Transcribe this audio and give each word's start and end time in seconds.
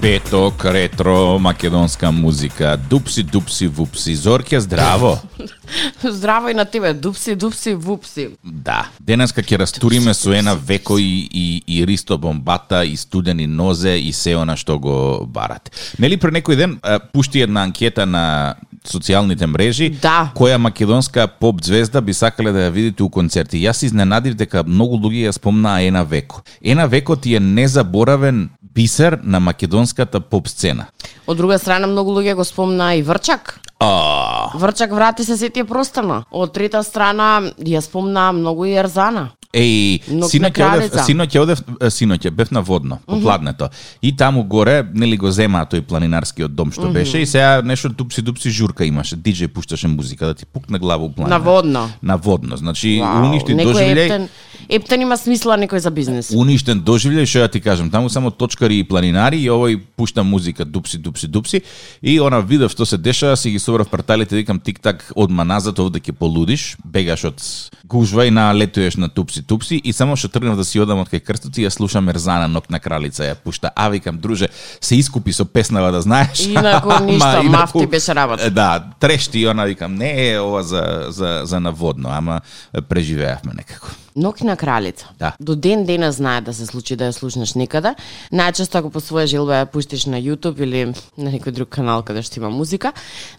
Петок, 0.00 0.64
ретро, 0.64 1.38
македонска 1.38 2.12
музика. 2.12 2.78
Дупси, 2.90 3.22
дупси, 3.22 3.66
вупси. 3.66 4.14
Зорке, 4.14 4.60
здраво! 4.60 5.18
Здраво 6.04 6.48
и 6.48 6.54
на 6.54 6.64
тебе, 6.64 6.94
дупси, 6.94 7.34
дупси, 7.34 7.74
вупси. 7.74 8.28
Да. 8.44 8.86
Денеска 9.00 9.42
ќе 9.42 9.58
растуриме 9.58 10.14
со 10.14 10.32
една 10.32 10.54
веко 10.54 10.98
и, 10.98 11.28
и, 11.28 11.62
и 11.66 11.86
Ристо 11.86 12.18
Бомбата, 12.18 12.84
и 12.86 12.96
студени 12.96 13.46
нозе, 13.46 13.98
и 13.98 14.12
се 14.12 14.36
она 14.36 14.56
што 14.56 14.78
го 14.78 15.26
барат. 15.26 15.68
Нели 15.98 16.16
pre 16.16 16.32
некој 16.32 16.56
ден 16.56 16.78
пушти 17.12 17.42
една 17.44 17.66
анкета 17.68 18.06
на 18.06 18.56
социјалните 18.88 19.46
мрежи, 19.46 19.90
Да. 20.00 20.32
која 20.34 20.56
македонска 20.56 21.26
поп 21.28 21.60
звезда 21.62 22.00
би 22.00 22.14
сакале 22.14 22.52
да 22.52 22.68
ја 22.68 22.72
видите 22.72 23.02
у 23.02 23.10
концерти. 23.10 23.60
Јас 23.60 23.84
изненадив 23.84 24.34
дека 24.34 24.62
многу 24.64 24.96
луѓе 24.96 25.28
ја 25.28 25.32
спомнаа 25.36 25.82
Ена 25.84 26.04
Веко. 26.04 26.42
Ена 26.64 26.86
Веко 26.88 27.16
ти 27.16 27.34
е 27.34 27.40
незаборавен 27.40 28.50
бисер 28.74 29.18
на 29.22 29.40
македонската 29.40 30.20
поп 30.20 30.48
сцена. 30.48 30.86
Од 31.26 31.36
друга 31.36 31.58
страна, 31.58 31.86
многу 31.86 32.10
луѓе 32.10 32.34
го 32.34 32.44
спомна 32.44 32.94
и 32.94 33.02
Врчак. 33.02 33.60
А, 33.80 34.50
Врчак 34.58 34.92
врати 34.92 35.24
се 35.24 35.36
сетија 35.36 35.64
простана. 35.64 36.24
Од 36.30 36.52
трета 36.52 36.82
страна, 36.82 37.42
ја 37.58 37.80
спомна 37.80 38.32
многу 38.32 38.64
и 38.64 38.72
Ерзана. 38.74 39.30
Еј, 39.54 40.02
Но 40.12 40.26
синоќ 40.28 40.58
на 40.58 40.66
одев, 40.76 40.90
кралица. 40.90 41.04
синоќ 41.08 41.38
одев, 41.40 41.60
синоќ 41.80 42.30
бев 42.30 42.50
на 42.50 42.60
водно, 42.60 42.98
по 43.06 43.20
пладнето. 43.20 43.70
И 44.02 44.16
таму 44.16 44.42
горе, 44.44 44.84
нели 44.94 45.16
го 45.16 45.30
земаа 45.30 45.64
тој 45.64 45.80
планинарскиот 45.88 46.52
дом 46.54 46.72
што 46.72 46.90
беше 46.92 47.22
и 47.22 47.26
сега 47.26 47.62
нешто 47.62 47.88
тупси 47.88 48.22
дупси 48.22 48.50
журка 48.50 48.84
имаше. 48.84 49.16
Диџеј 49.16 49.48
пушташе 49.48 49.88
музика 49.88 50.26
да 50.26 50.34
ти 50.34 50.44
пукне 50.44 50.78
глава 50.78 51.04
у 51.04 51.08
планина. 51.12 51.38
На 51.38 51.44
водно. 51.44 51.90
На 52.02 52.16
водно. 52.16 52.56
Значи 52.56 53.00
Вау, 53.00 53.24
уништи 53.24 53.54
доживљај. 53.56 54.04
ептен, 54.04 54.28
ептен 54.68 55.02
има 55.02 55.16
смисла 55.16 55.56
некој 55.58 55.78
за 55.78 55.90
бизнес. 55.90 56.30
Уништен 56.30 56.80
доживљај, 56.84 57.26
што 57.26 57.42
ја 57.44 57.50
ти 57.52 57.60
кажам, 57.60 57.90
таму 57.90 58.10
само 58.10 58.30
точкари 58.30 58.78
и 58.78 58.84
планинари 58.84 59.40
и 59.40 59.48
овој 59.50 59.78
пушта 59.96 60.22
музика 60.22 60.64
дупси 60.64 60.98
дупси 60.98 61.26
дупси 61.28 61.62
и 62.02 62.20
она 62.20 62.40
видов 62.40 62.72
што 62.72 62.86
се 62.86 62.98
дешава, 62.98 63.36
си 63.36 63.50
ги 63.50 63.58
собрав 63.58 63.88
парталите, 63.88 64.36
викам 64.36 64.60
тик-так 64.60 65.12
одма 65.16 65.44
назад 65.44 65.78
овде 65.78 66.00
ќе 66.00 66.12
полудиш, 66.12 66.76
бегаш 66.84 67.24
од 67.24 67.42
гужва 67.88 68.26
и 68.26 68.30
налетуеш 68.30 68.96
на 68.96 69.08
тупси 69.08 69.42
тупси 69.42 69.80
и 69.84 69.92
само 69.92 70.16
што 70.16 70.28
тргнав 70.28 70.56
да 70.56 70.64
си 70.64 70.80
одам 70.80 71.00
од 71.00 71.08
кај 71.08 71.24
крстот 71.24 71.58
и 71.58 71.64
ја 71.64 71.70
слушам 71.70 72.08
Ерзана 72.08 72.48
Нок 72.48 72.70
на 72.70 72.80
кралица 72.80 73.24
ја 73.24 73.34
пушта. 73.34 73.70
А 73.74 73.88
викам 73.88 74.18
друже, 74.18 74.48
се 74.80 74.96
искупи 74.96 75.32
со 75.32 75.44
песнава 75.44 75.92
да 75.92 76.02
знаеш. 76.02 76.46
Инаку 76.46 76.90
Ама 76.98 77.06
ништо, 77.06 77.26
инаку- 77.26 77.50
мафти 77.50 77.86
беше 77.86 78.14
работа. 78.14 78.50
Да, 78.50 78.84
трешти 79.00 79.40
и 79.40 79.48
она 79.48 79.64
викам, 79.64 79.94
не 79.94 80.30
е 80.30 80.40
ова 80.40 80.62
за 80.62 81.06
за 81.08 81.40
за 81.44 81.60
наводно, 81.60 82.08
ама 82.12 82.40
преживеавме 82.88 83.52
некако. 83.56 83.88
Ноки 84.18 84.44
на 84.44 84.56
кралица. 84.56 85.08
Да. 85.18 85.32
До 85.40 85.54
ден 85.56 85.84
денес 85.84 86.16
знае 86.16 86.40
да 86.40 86.54
се 86.54 86.66
случи 86.66 86.96
да 86.96 87.06
ја 87.06 87.14
слушнеш 87.14 87.54
некаде. 87.54 87.94
Најчесто 88.34 88.80
ако 88.80 88.90
по 88.90 88.98
своја 88.98 89.30
желба 89.30 89.60
ја 89.60 89.68
пуштиш 89.70 90.08
на 90.10 90.18
YouTube 90.18 90.58
или 90.58 90.90
на 91.16 91.30
некој 91.30 91.54
друг 91.54 91.70
канал 91.70 92.02
каде 92.02 92.24
што 92.26 92.42
има 92.42 92.50
музика. 92.50 92.92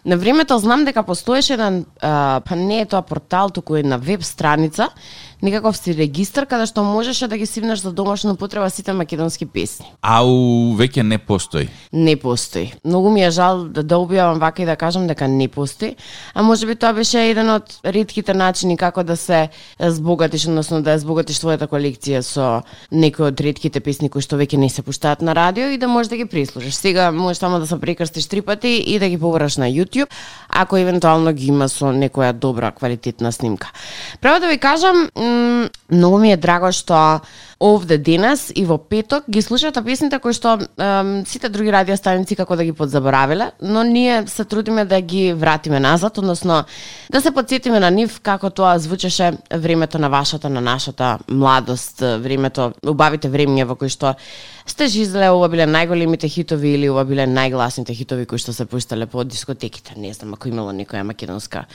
На 0.04 0.16
времето 0.16 0.56
знам 0.58 0.84
дека 0.88 1.04
постоеше 1.04 1.54
еден, 1.60 1.84
а, 2.00 2.40
па 2.40 2.56
не 2.56 2.80
е 2.80 2.86
тоа 2.86 3.02
портал, 3.02 3.50
туку 3.50 3.76
една 3.76 4.00
веб 4.00 4.24
страница, 4.24 4.88
некаков 5.42 5.76
си 5.76 5.94
регистар 5.96 6.46
каде 6.46 6.66
што 6.66 6.82
можеше 6.84 7.28
да 7.28 7.38
ги 7.38 7.46
сивнеш 7.46 7.80
за 7.80 7.92
домашна 7.92 8.32
употреба 8.32 8.70
сите 8.70 8.92
македонски 8.92 9.46
песни. 9.46 9.86
Ау, 10.02 10.76
веќе 10.76 11.02
не 11.02 11.18
постои. 11.18 11.68
Не 11.92 12.16
постои. 12.16 12.72
Многу 12.84 13.10
ми 13.10 13.24
е 13.24 13.30
жал 13.30 13.64
да, 13.64 13.82
да 13.82 13.98
објавам 14.00 14.38
вака 14.40 14.62
и 14.62 14.66
да 14.66 14.76
кажам 14.76 15.06
дека 15.06 15.28
не 15.28 15.48
постои, 15.48 15.96
а 16.34 16.42
може 16.42 16.66
би 16.66 16.74
тоа 16.76 16.92
беше 16.92 17.20
еден 17.30 17.50
од 17.50 17.80
ретките 17.84 18.34
начини 18.34 18.76
како 18.76 19.02
да 19.04 19.16
се 19.16 19.48
збогатиш, 19.80 20.46
односно 20.46 20.82
да 20.82 20.98
збогатиш 20.98 21.40
својата 21.40 21.68
колекција 21.68 22.22
со 22.22 22.62
некои 22.92 23.30
од 23.30 23.40
ретките 23.40 23.80
песни 23.80 24.10
кои 24.10 24.22
што 24.22 24.36
веќе 24.40 24.56
не 24.56 24.68
се 24.68 24.82
пуштаат 24.82 25.22
на 25.22 25.34
радио 25.34 25.70
и 25.70 25.78
да 25.78 25.88
можеш 25.88 26.10
да 26.10 26.16
ги 26.16 26.24
прислушаш. 26.24 26.74
Сега 26.74 27.10
можеш 27.12 27.38
само 27.38 27.60
да 27.60 27.66
се 27.66 27.80
прекрстиш 27.80 28.26
три 28.26 28.42
пати 28.42 28.68
и 28.86 28.98
да 28.98 29.08
ги 29.08 29.18
побараш 29.18 29.56
на 29.56 29.68
YouTube, 29.70 30.10
ако 30.48 30.76
евентуално 30.76 31.32
ги 31.32 31.46
има 31.46 31.68
со 31.68 31.92
некоја 31.92 32.32
добра 32.32 32.70
квалитетна 32.70 33.32
снимка. 33.32 33.72
Право 34.20 34.40
да 34.40 34.48
ви 34.48 34.58
кажам, 34.58 35.08
многу 35.88 36.18
ми 36.18 36.32
е 36.32 36.36
драго 36.36 36.72
што 36.72 37.20
овде 37.60 37.98
денес 37.98 38.48
и 38.56 38.64
во 38.64 38.78
петок 38.78 39.24
ги 39.28 39.42
слушате 39.42 39.82
песните 39.84 40.18
кои 40.18 40.32
што 40.32 40.56
ем, 40.80 41.26
сите 41.28 41.48
други 41.52 41.72
радиостаници 41.72 42.36
како 42.36 42.56
да 42.56 42.64
ги 42.64 42.72
подзаборавиле, 42.72 43.50
но 43.60 43.82
ние 43.84 44.24
се 44.26 44.44
трудиме 44.44 44.84
да 44.84 45.00
ги 45.00 45.32
вратиме 45.32 45.80
назад, 45.80 46.18
односно 46.18 46.64
да 47.12 47.20
се 47.20 47.30
подсетиме 47.30 47.80
на 47.80 47.90
нив 47.90 48.20
како 48.20 48.50
тоа 48.50 48.78
звучеше 48.78 49.32
времето 49.52 49.98
на 49.98 50.08
вашата, 50.08 50.48
на 50.48 50.60
нашата 50.60 51.18
младост, 51.28 52.00
времето, 52.00 52.72
убавите 52.82 53.28
времиња 53.28 53.68
во 53.68 53.76
кои 53.76 53.92
што 53.92 54.14
сте 54.70 54.86
жизле, 54.88 55.28
ова 55.28 55.48
биле 55.50 55.66
најголемите 55.66 56.28
хитови 56.30 56.74
или 56.78 56.88
ова 56.88 57.04
биле 57.04 57.26
најгласните 57.28 57.92
хитови 57.96 58.24
кои 58.24 58.38
што 58.40 58.54
се 58.56 58.64
пуштале 58.64 59.06
по 59.06 59.24
дискотеките. 59.24 59.98
Не 60.00 60.14
знам 60.14 60.34
ако 60.34 60.48
имало 60.48 60.72
некоја 60.72 61.02
македонска 61.04 61.66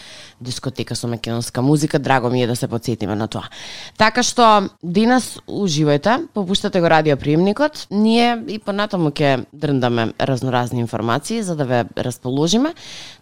дискотека 0.41 0.95
со 0.95 1.07
македонска 1.07 1.61
музика, 1.61 1.99
драго 1.99 2.29
ми 2.29 2.43
е 2.43 2.47
да 2.47 2.55
се 2.55 2.67
подсетиме 2.67 3.15
на 3.15 3.27
тоа. 3.27 3.49
Така 3.97 4.23
што 4.23 4.69
денес 4.81 5.35
уживајте, 5.75 6.27
попуштате 6.33 6.79
го 6.79 6.87
радиоприемникот, 6.89 7.87
ние 7.91 8.37
и 8.47 8.59
понатаму 8.59 9.11
ќе 9.11 9.45
дрндаме 9.51 10.13
разноразни 10.19 10.79
информации 10.79 11.43
за 11.43 11.55
да 11.55 11.65
ве 11.65 11.83
расположиме, 11.97 12.73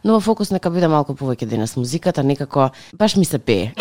но 0.04 0.14
во 0.14 0.20
фокус 0.20 0.52
нека 0.52 0.70
биде 0.70 0.88
малку 0.88 1.16
повеќе 1.18 1.50
денес 1.50 1.76
музиката, 1.76 2.24
некако 2.24 2.70
баш 2.94 3.16
ми 3.18 3.26
се 3.26 3.40
пее. 3.40 3.74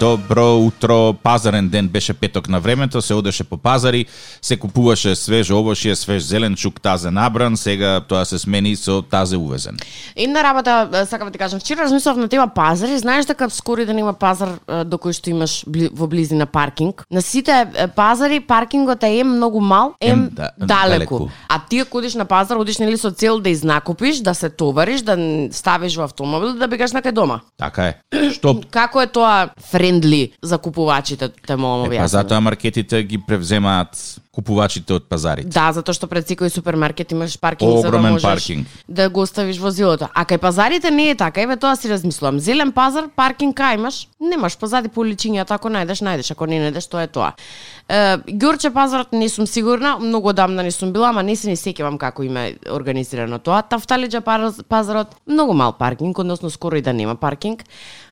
Добро 0.00 0.56
утро, 0.56 1.12
пазарен 1.12 1.68
ден 1.68 1.88
беше 1.88 2.14
петок 2.14 2.48
на 2.48 2.60
времето, 2.60 3.02
се 3.02 3.14
одеше 3.14 3.44
по 3.44 3.56
пазари, 3.56 4.06
се 4.42 4.56
купуваше 4.56 5.16
свеж 5.16 5.50
овошје, 5.50 5.94
свеж 5.94 6.22
зеленчук, 6.22 6.80
тазе 6.80 7.10
набран, 7.10 7.56
сега 7.56 8.00
тоа 8.00 8.22
се 8.24 8.38
смени 8.38 8.76
со 8.76 9.02
тазе 9.02 9.36
увезен. 9.36 9.76
Една 10.16 10.42
работа, 10.42 10.88
е, 10.94 11.06
сакам 11.06 11.28
да 11.28 11.32
ти 11.32 11.38
кажам, 11.38 11.60
вчера 11.60 11.82
размислав 11.82 12.16
на 12.16 12.28
тема 12.28 12.48
пазари, 12.54 12.98
знаеш 12.98 13.26
дека 13.26 13.50
скоро 13.50 13.86
да 13.86 13.94
нема 13.94 14.12
пазар 14.14 14.48
е, 14.68 14.84
до 14.84 14.98
кој 15.02 15.12
што 15.18 15.30
имаш 15.30 15.64
во 15.92 16.06
близина 16.06 16.46
паркинг. 16.46 17.02
На 17.10 17.22
сите 17.22 17.66
е, 17.74 17.88
пазари 17.88 18.40
паркингот 18.40 19.02
е 19.02 19.18
ем 19.18 19.34
многу 19.36 19.60
мал, 19.60 19.94
ем, 20.00 20.10
Ем 20.10 20.28
да- 20.32 20.50
далеку. 20.58 21.18
далеку. 21.18 21.28
А 21.48 21.58
ти 21.68 21.78
ако 21.78 21.98
одиш 21.98 22.14
на 22.14 22.24
пазар, 22.24 22.56
одиш 22.56 22.78
нели 22.78 22.96
со 22.98 23.10
цел 23.10 23.40
да 23.40 23.50
изнакупиш, 23.50 24.20
да 24.22 24.34
се 24.34 24.50
товариш, 24.50 25.02
да 25.02 25.18
ставиш 25.52 25.96
во 25.96 26.04
автомобил, 26.04 26.54
да 26.54 26.68
бегаш 26.68 26.92
на 26.92 27.02
кај 27.02 27.12
дома. 27.12 27.40
Така 27.58 27.82
е. 27.90 27.94
Што 28.30 28.60
Како 28.70 29.02
е 29.02 29.06
тоа 29.06 29.48
френдли 29.88 30.32
за 30.42 30.58
купувачите, 30.58 31.28
те 31.46 31.56
мога 31.56 31.96
Е, 31.96 31.98
па 31.98 32.08
затоа 32.08 32.40
маркетите 32.40 33.02
ги 33.02 33.18
превземаат 33.18 34.20
купувачите 34.38 34.94
од 34.94 35.08
пазарите. 35.10 35.50
Да, 35.50 35.72
затоа 35.74 35.96
што 35.96 36.06
пред 36.06 36.28
секој 36.30 36.52
супермаркет 36.54 37.10
имаш 37.12 37.34
паркинг 37.42 37.80
за 37.80 37.82
да 37.82 37.88
Огромен 37.88 38.12
можеш 38.14 38.22
паркинг. 38.28 38.66
да 38.88 39.08
го 39.10 39.20
оставиш 39.26 39.58
возилото. 39.58 40.06
А 40.14 40.22
кај 40.24 40.38
пазарите 40.38 40.90
не 40.94 41.10
е 41.10 41.14
така. 41.18 41.42
Еве 41.42 41.56
тоа 41.56 41.74
си 41.76 41.90
размислувам. 41.90 42.38
Зелен 42.38 42.70
пазар, 42.72 43.08
паркинг 43.16 43.58
кај 43.58 43.74
имаш, 43.74 44.06
немаш 44.20 44.54
позади 44.58 44.88
по 44.88 45.02
уличињата, 45.02 45.58
ако 45.58 45.68
најдеш, 45.68 46.04
најдеш, 46.06 46.30
ако 46.32 46.46
не 46.46 46.60
најдеш, 46.62 46.86
тоа 46.86 47.02
е 47.02 47.10
тоа. 47.10 47.32
Е, 47.88 48.18
Ѓорче 48.38 48.70
пазарот 48.70 49.12
не 49.12 49.28
сум 49.28 49.46
сигурна, 49.46 49.96
многу 49.98 50.28
одамна 50.28 50.62
не 50.62 50.70
сум 50.70 50.92
била, 50.92 51.08
ама 51.08 51.22
не 51.26 51.34
се 51.36 51.48
ни 51.50 51.56
сеќавам 51.56 51.98
како 51.98 52.22
има 52.22 52.46
организирано 52.70 53.38
тоа. 53.42 53.62
Тафталиџа 53.66 54.20
пазарот, 54.68 55.16
многу 55.26 55.54
мал 55.58 55.72
паркинг, 55.72 56.18
односно 56.18 56.50
скоро 56.50 56.76
и 56.76 56.82
да 56.82 56.92
нема 56.92 57.16
паркинг. 57.16 57.64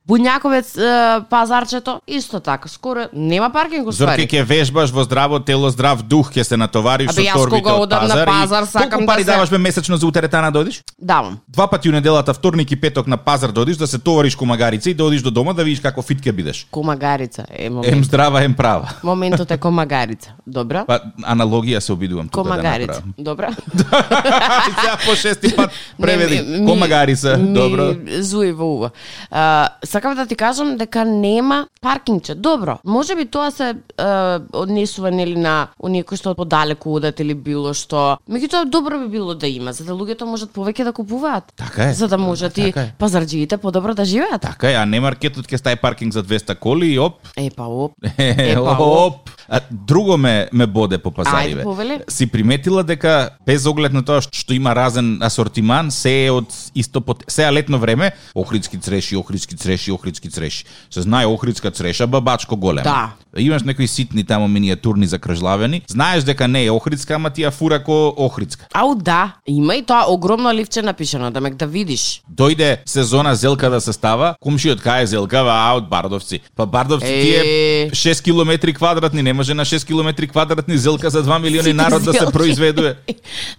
Буњаковец 0.06 0.68
е, 0.78 1.20
пазарчето, 1.30 2.00
исто 2.06 2.40
така, 2.40 2.68
скоро 2.68 3.08
нема 3.12 3.50
паркинг 3.50 3.90
Зорке 3.90 4.22
уствари. 4.22 4.26
ќе 4.26 4.42
вежбаш 4.46 4.90
во 4.94 5.02
здраво 5.02 5.40
тело, 5.42 5.68
здрав 5.70 6.02
дух, 6.06 6.15
ќе 6.18 6.42
се 6.42 6.56
натовариш 6.56 7.10
Абе, 7.10 7.24
со 7.24 7.34
торбите 7.34 7.68
од 7.68 7.80
одам 7.80 8.02
на 8.02 8.08
пазар. 8.08 8.26
пазар, 8.26 8.62
и 8.62 8.66
сакам 8.66 8.90
колку 8.90 9.00
да 9.00 9.06
пари 9.08 9.20
се- 9.20 9.26
даваш 9.26 9.50
бе 9.50 9.58
месечно 9.58 9.96
за 9.96 10.06
утеретана 10.06 10.52
да 10.52 10.58
одиш? 10.58 10.82
Давам. 10.98 11.38
Два 11.48 11.66
пати 11.66 11.88
у 11.88 11.92
неделата, 11.92 12.34
вторник 12.34 12.70
и 12.70 12.76
петок 12.76 13.06
на 13.06 13.16
пазар 13.18 13.50
да 13.50 13.60
одиш, 13.60 13.76
да 13.76 13.86
се 13.86 13.98
товариш 13.98 14.36
комагарица 14.36 14.90
и 14.90 14.94
да 14.94 15.04
одиш 15.04 15.22
до 15.22 15.30
дома 15.30 15.52
да 15.52 15.64
видиш 15.64 15.80
како 15.80 16.02
фит 16.02 16.20
ќе 16.20 16.32
бидеш. 16.32 16.66
Комагарица 16.70 17.44
е 17.50 17.70
момент. 17.70 17.86
Ем 17.88 18.04
здрава, 18.04 18.42
ем 18.42 18.54
права. 18.54 18.88
Моментот 19.04 19.50
е 19.50 19.58
комагарица. 19.58 20.32
Добра? 20.46 20.84
Па 20.86 21.00
аналогија 21.22 21.78
се 21.78 21.92
обидувам 21.92 22.28
тука 22.28 22.36
да 22.38 22.50
комагарица. 22.50 23.02
Добра? 23.18 23.50
Сега 23.76 24.96
по 25.00 25.14
шести 25.16 25.56
пат 25.56 25.70
преведи. 26.02 26.42
Не, 26.42 26.58
ми- 26.58 26.66
Комагарица, 26.66 27.36
ми 27.36 27.52
добро. 27.54 27.94
Зуи 28.10 28.52
во 28.52 28.64
ува. 28.66 28.90
А, 29.30 29.68
сакам 29.84 30.14
да 30.14 30.26
ти 30.26 30.36
кажам 30.36 30.76
дека 30.76 31.04
нема 31.04 31.66
паркингче. 31.80 32.34
Добро, 32.36 32.78
може 32.84 33.16
би 33.16 33.26
тоа 33.26 33.50
се 33.50 33.74
а, 33.98 34.40
однесува 34.52 35.10
нели 35.10 35.36
на 35.36 35.68
оние 35.80 36.02
некој 36.06 36.16
што 36.20 36.34
подалеку 36.38 36.94
одат 36.96 37.20
или 37.20 37.34
било 37.34 37.74
што. 37.74 38.18
Меѓутоа 38.30 38.64
добро 38.70 38.98
би 39.02 39.08
било 39.18 39.34
да 39.34 39.48
има, 39.48 39.72
за 39.72 39.84
да 39.84 39.92
луѓето 39.92 40.24
можат 40.24 40.52
повеќе 40.54 40.84
да 40.84 40.92
купуваат. 40.92 41.50
Така 41.56 41.90
е. 41.90 41.94
За 41.94 42.08
да 42.08 42.18
можат 42.18 42.58
и 42.58 42.70
Така 42.70 42.80
е. 42.80 42.92
пазарџиите 42.98 43.56
подобро 43.56 43.94
да 43.94 44.04
живеат. 44.04 44.40
Така 44.40 44.70
е, 44.70 44.74
а 44.74 44.86
не 44.86 45.00
маркетот 45.00 45.46
ќе 45.46 45.56
стаи 45.58 45.76
паркинг 45.76 46.12
за 46.12 46.22
200 46.22 46.54
коли 46.58 46.94
и 46.94 46.98
оп. 46.98 47.18
Е, 47.36 47.50
па 47.50 47.64
оп. 47.64 47.92
Е, 48.18 48.54
па, 48.54 48.76
оп. 48.78 49.30
А, 49.48 49.60
друго 49.70 50.16
ме 50.16 50.48
ме 50.52 50.66
боде 50.66 50.98
по 50.98 51.10
Ајде, 51.10 51.14
пазариве. 51.14 51.62
повели. 51.62 52.00
Си 52.08 52.26
приметила 52.26 52.82
дека 52.84 53.30
без 53.46 53.66
оглед 53.66 53.92
на 53.92 54.04
тоа 54.04 54.20
што 54.22 54.54
има 54.54 54.74
разен 54.74 55.18
асортиман, 55.22 55.90
се 55.90 56.26
е 56.26 56.30
од 56.30 56.50
исто 56.74 57.00
пот... 57.00 57.24
Сега 57.28 57.52
летно 57.52 57.78
време, 57.78 58.12
охридски 58.34 58.78
цреши, 58.78 59.16
охридски 59.16 59.56
цреши, 59.56 59.92
охридски 59.92 60.30
цреши. 60.30 60.64
Се 60.90 61.00
знае 61.02 61.26
охридска 61.26 61.70
цреша, 61.70 62.06
бабачко 62.06 62.56
голема. 62.56 62.82
Да. 62.84 63.12
Имаш 63.38 63.62
некои 63.62 63.86
ситни 63.86 64.24
тамо 64.24 64.48
миниатурни 64.48 65.06
закржлавени. 65.06 65.82
Знаеш 65.88 66.24
дека 66.24 66.48
не 66.48 66.64
е 66.64 66.70
охридска, 66.70 67.14
ама 67.14 67.30
ти 67.30 67.42
ја 67.42 67.50
фура 67.50 67.84
ко 67.84 68.14
охридска. 68.16 68.66
Ау 68.74 68.94
да, 68.94 69.32
има 69.46 69.76
и 69.76 69.82
тоа 69.82 70.04
огромно 70.08 70.54
ливче 70.54 70.82
напишано, 70.82 71.30
да 71.30 71.40
мек 71.40 71.54
да 71.54 71.66
видиш. 71.66 72.22
Дојде 72.32 72.76
сезона 72.86 73.34
зелка 73.34 73.70
да 73.70 73.80
се 73.80 73.92
става, 73.92 74.34
комшиот 74.40 74.80
кај 74.80 75.02
е 75.02 75.06
зелка, 75.06 75.36
а 75.38 75.74
од 75.74 75.88
Бардовци. 75.88 76.40
Па 76.56 76.66
Бардовци 76.66 77.06
Е. 77.06 77.20
ти 77.20 77.30
е 77.30 77.90
6 77.90 78.24
километри 78.24 78.72
квадратни, 78.72 79.22
не 79.22 79.32
може 79.32 79.54
на 79.54 79.64
6 79.64 79.86
километри 79.86 80.28
квадратни 80.28 80.78
зелка 80.78 81.10
за 81.10 81.24
2 81.24 81.38
милиони 81.38 81.72
народ 81.72 82.04
да 82.04 82.12
се 82.12 82.26
произведува. 82.32 82.94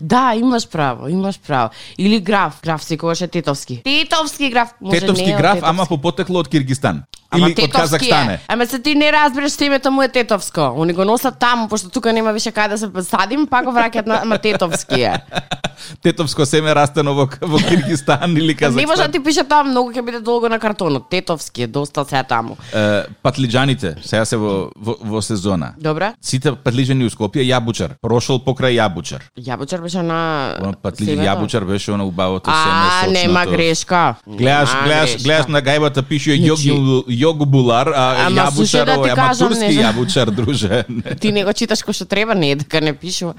Да, 0.01 0.33
имаш 0.35 0.67
право, 0.67 1.07
имаш 1.07 1.39
право. 1.47 1.69
Или 1.97 2.19
граф, 2.19 2.59
граф 2.63 2.83
секогаш 2.83 3.21
е 3.21 3.27
тетовски. 3.27 3.81
Тетовски 3.83 4.49
граф, 4.49 4.69
може 4.81 4.99
Тетовски 4.99 5.25
не 5.25 5.31
граф, 5.31 5.53
тетовски. 5.53 5.69
ама 5.69 5.85
по 5.85 5.97
потекло 5.97 6.39
од 6.39 6.47
Киргистан. 6.47 7.03
Ама 7.29 7.45
Или 7.45 7.51
од 7.51 7.55
тетовски 7.57 7.77
Казахстан 7.77 8.29
е. 8.29 8.39
Ама 8.47 8.67
се 8.67 8.79
ти 8.79 8.95
не 8.95 9.11
разбереш 9.11 9.51
што 9.51 9.63
името 9.63 9.91
му 9.91 10.01
е 10.01 10.07
тетовско. 10.07 10.73
Они 10.77 10.93
го 10.93 11.05
носат 11.05 11.39
таму, 11.39 11.67
пошто 11.67 11.89
тука 11.89 12.13
нема 12.13 12.31
више 12.31 12.51
кај 12.51 12.69
да 12.69 12.77
се 12.77 12.87
посадим, 12.87 13.47
па 13.47 13.63
го 13.63 13.71
враќаат 13.71 14.05
на 14.05 14.21
ама 14.21 14.37
тетовски 14.37 15.01
е. 15.01 15.13
Тетовско 16.01 16.45
семе 16.45 16.75
растено 16.75 17.13
во, 17.13 17.27
во 17.43 17.57
Киргистан 17.59 18.31
или 18.31 18.55
Не 18.55 18.67
може 18.67 18.77
да 18.77 18.85
Казахстан. 18.87 19.11
ти 19.11 19.19
пише 19.19 19.43
тоа, 19.43 19.63
многу 19.63 19.91
ќе 19.91 20.01
биде 20.01 20.19
долго 20.19 20.49
на 20.49 20.59
картонот. 20.59 21.09
Тетовски 21.09 21.61
е 21.61 21.67
доста 21.67 22.05
се 22.05 22.23
таму. 22.23 22.57
Е, 22.73 23.03
патлиџаните, 23.23 23.95
сега 24.01 24.25
се 24.25 24.37
во, 24.37 24.71
во, 24.75 24.95
во 25.01 25.21
сезона. 25.21 25.73
Добре? 25.77 26.13
Сите 26.21 26.51
патлиџани 26.53 27.05
у 27.05 27.09
Скопје, 27.09 27.43
јабучар. 27.43 27.99
Прошол 28.01 28.39
покрај 28.39 28.79
јабучар. 28.79 29.21
Јабучар 29.37 29.81
беше 29.81 30.01
на 30.01 30.55
Патлиџи 30.83 31.13
семето. 31.13 31.27
јабучар 31.27 31.65
беше 31.65 31.91
оно 31.91 32.07
убавото 32.07 32.49
семе 32.49 32.87
А, 33.03 33.07
нема 33.07 33.45
грешка. 33.45 34.15
Гледаш, 34.27 34.69
гледаш, 34.83 35.23
гледаш 35.23 35.47
на 35.47 35.61
гајбата 35.61 36.01
пише 36.01 36.35
Значи- 36.35 36.71
јог, 36.71 37.03
јогбулар, 37.21 37.91
а 37.95 38.27
Ама, 38.27 38.41
јабучар, 38.41 38.85
да 38.85 38.93
ти 38.93 38.99
ова 38.99 39.07
е 39.07 39.15
кажам, 39.15 39.47
аматурски 39.47 39.65
не 39.65 39.81
јабучар, 39.81 40.31
друже. 40.31 40.83
ти 41.21 41.31
не 41.31 41.43
го 41.43 41.53
читаш 41.53 41.83
кој 41.83 41.93
што 41.93 42.05
треба, 42.05 42.35
не 42.35 42.51
е 42.51 42.55
дека 42.55 42.81
не 42.81 42.93
пишува. 42.93 43.33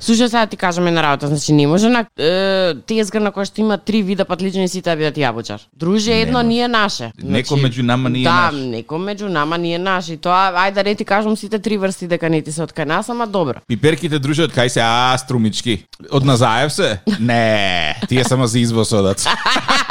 Слушај 0.00 0.26
сега 0.26 0.46
ти 0.46 0.56
кажам 0.56 0.86
една 0.86 1.02
работа, 1.02 1.28
значи 1.28 1.52
не 1.52 1.66
може 1.66 1.88
на 1.88 2.04
е, 2.18 2.74
тезга 2.86 3.20
на 3.20 3.32
која 3.32 3.46
што 3.46 3.60
има 3.60 3.78
три 3.78 4.02
вида 4.02 4.24
патлични 4.24 4.68
сите 4.68 4.90
да 4.90 4.96
бидат 4.96 5.16
јабучар. 5.16 5.60
Друже, 5.76 6.12
едно 6.12 6.42
ние 6.42 6.68
наше. 6.68 7.12
Значи, 7.18 7.52
Некој 7.52 7.62
меѓу 7.66 7.82
нама 7.82 8.10
ние 8.10 8.24
да, 8.24 8.50
наш. 8.50 8.54
некој 8.54 8.98
меѓу 8.98 9.28
нама 9.28 9.58
ние 9.58 9.78
наш. 9.78 10.08
И 10.08 10.16
тоа, 10.16 10.52
ајде 10.52 10.74
да 10.74 10.84
не 10.84 10.94
ти 10.94 11.04
кажам 11.04 11.36
сите 11.36 11.58
три 11.58 11.76
врсти 11.76 12.06
дека 12.06 12.28
не 12.30 12.42
ти 12.42 12.52
се 12.52 12.62
од 12.62 12.72
кај 12.72 12.84
нас, 12.84 13.08
ама 13.08 13.26
добро. 13.26 13.62
Пиперките 13.68 14.18
друже 14.18 14.44
од 14.48 14.54
кај 14.54 14.68
се, 14.68 14.80
а, 14.82 15.16
струмички. 15.18 15.84
Од 16.10 16.24
Назаев 16.24 16.72
се? 16.72 16.98
Не, 17.20 17.94
тие 18.08 18.24
само 18.24 18.46
за 18.46 18.58
извоз 18.58 18.92
одат. 18.92 19.24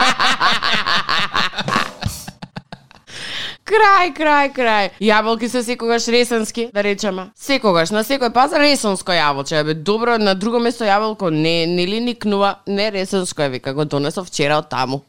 Крај, 3.72 4.12
крај, 4.18 4.50
крај. 4.52 4.90
Јаболки 5.00 5.48
се 5.48 5.62
секогаш 5.64 6.10
ресенски, 6.12 6.68
да 6.74 6.84
речеме. 6.84 7.30
Секогаш, 7.40 7.94
на 7.96 8.04
секој 8.04 8.34
пазар 8.36 8.60
ресенско 8.66 9.16
јаболче. 9.16 9.62
Бе, 9.64 9.74
добро, 9.74 10.18
на 10.20 10.34
друго 10.36 10.60
место 10.60 10.84
јаболко 10.84 11.30
не, 11.32 11.66
не 11.70 11.86
ли 11.88 12.02
никнува, 12.04 12.58
не 12.68 12.90
ресенско 12.92 13.48
е, 13.48 13.50
вика, 13.56 13.74
го 13.74 13.86
донесов 13.86 14.28
вчера 14.28 14.60
од 14.60 14.68
таму. 14.70 15.04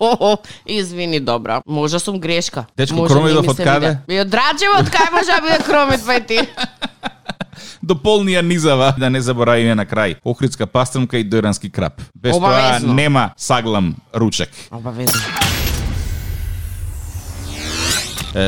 Извини, 0.66 1.20
добра. 1.20 1.60
Може 1.66 2.00
сум 2.00 2.20
грешка. 2.20 2.64
Дечко, 2.76 2.96
Може, 2.96 3.14
не 3.14 3.20
Кромидов 3.20 3.44
ми 3.44 3.52
од 3.52 3.56
каде? 3.56 3.98
И 4.08 4.20
од 4.20 4.28
кај 4.32 5.12
може 5.12 5.32
да 5.32 5.40
биде 5.44 5.60
кромит, 5.66 6.00
па 6.06 6.20
ти. 6.20 6.40
До 7.82 7.94
полнија 7.94 8.40
низава, 8.40 8.94
да 8.98 9.10
не 9.10 9.20
заборавиме 9.20 9.74
на 9.74 9.86
крај. 9.86 10.16
Охридска 10.24 10.66
пастрмка 10.66 11.18
и 11.18 11.28
дојрански 11.28 11.70
крап. 11.70 12.00
Без 12.14 12.36
Обавезно. 12.36 12.88
тоа 12.88 12.94
нема 12.94 13.30
саглам 13.36 13.96
ручек. 14.14 14.50
Обавезно. 14.70 15.20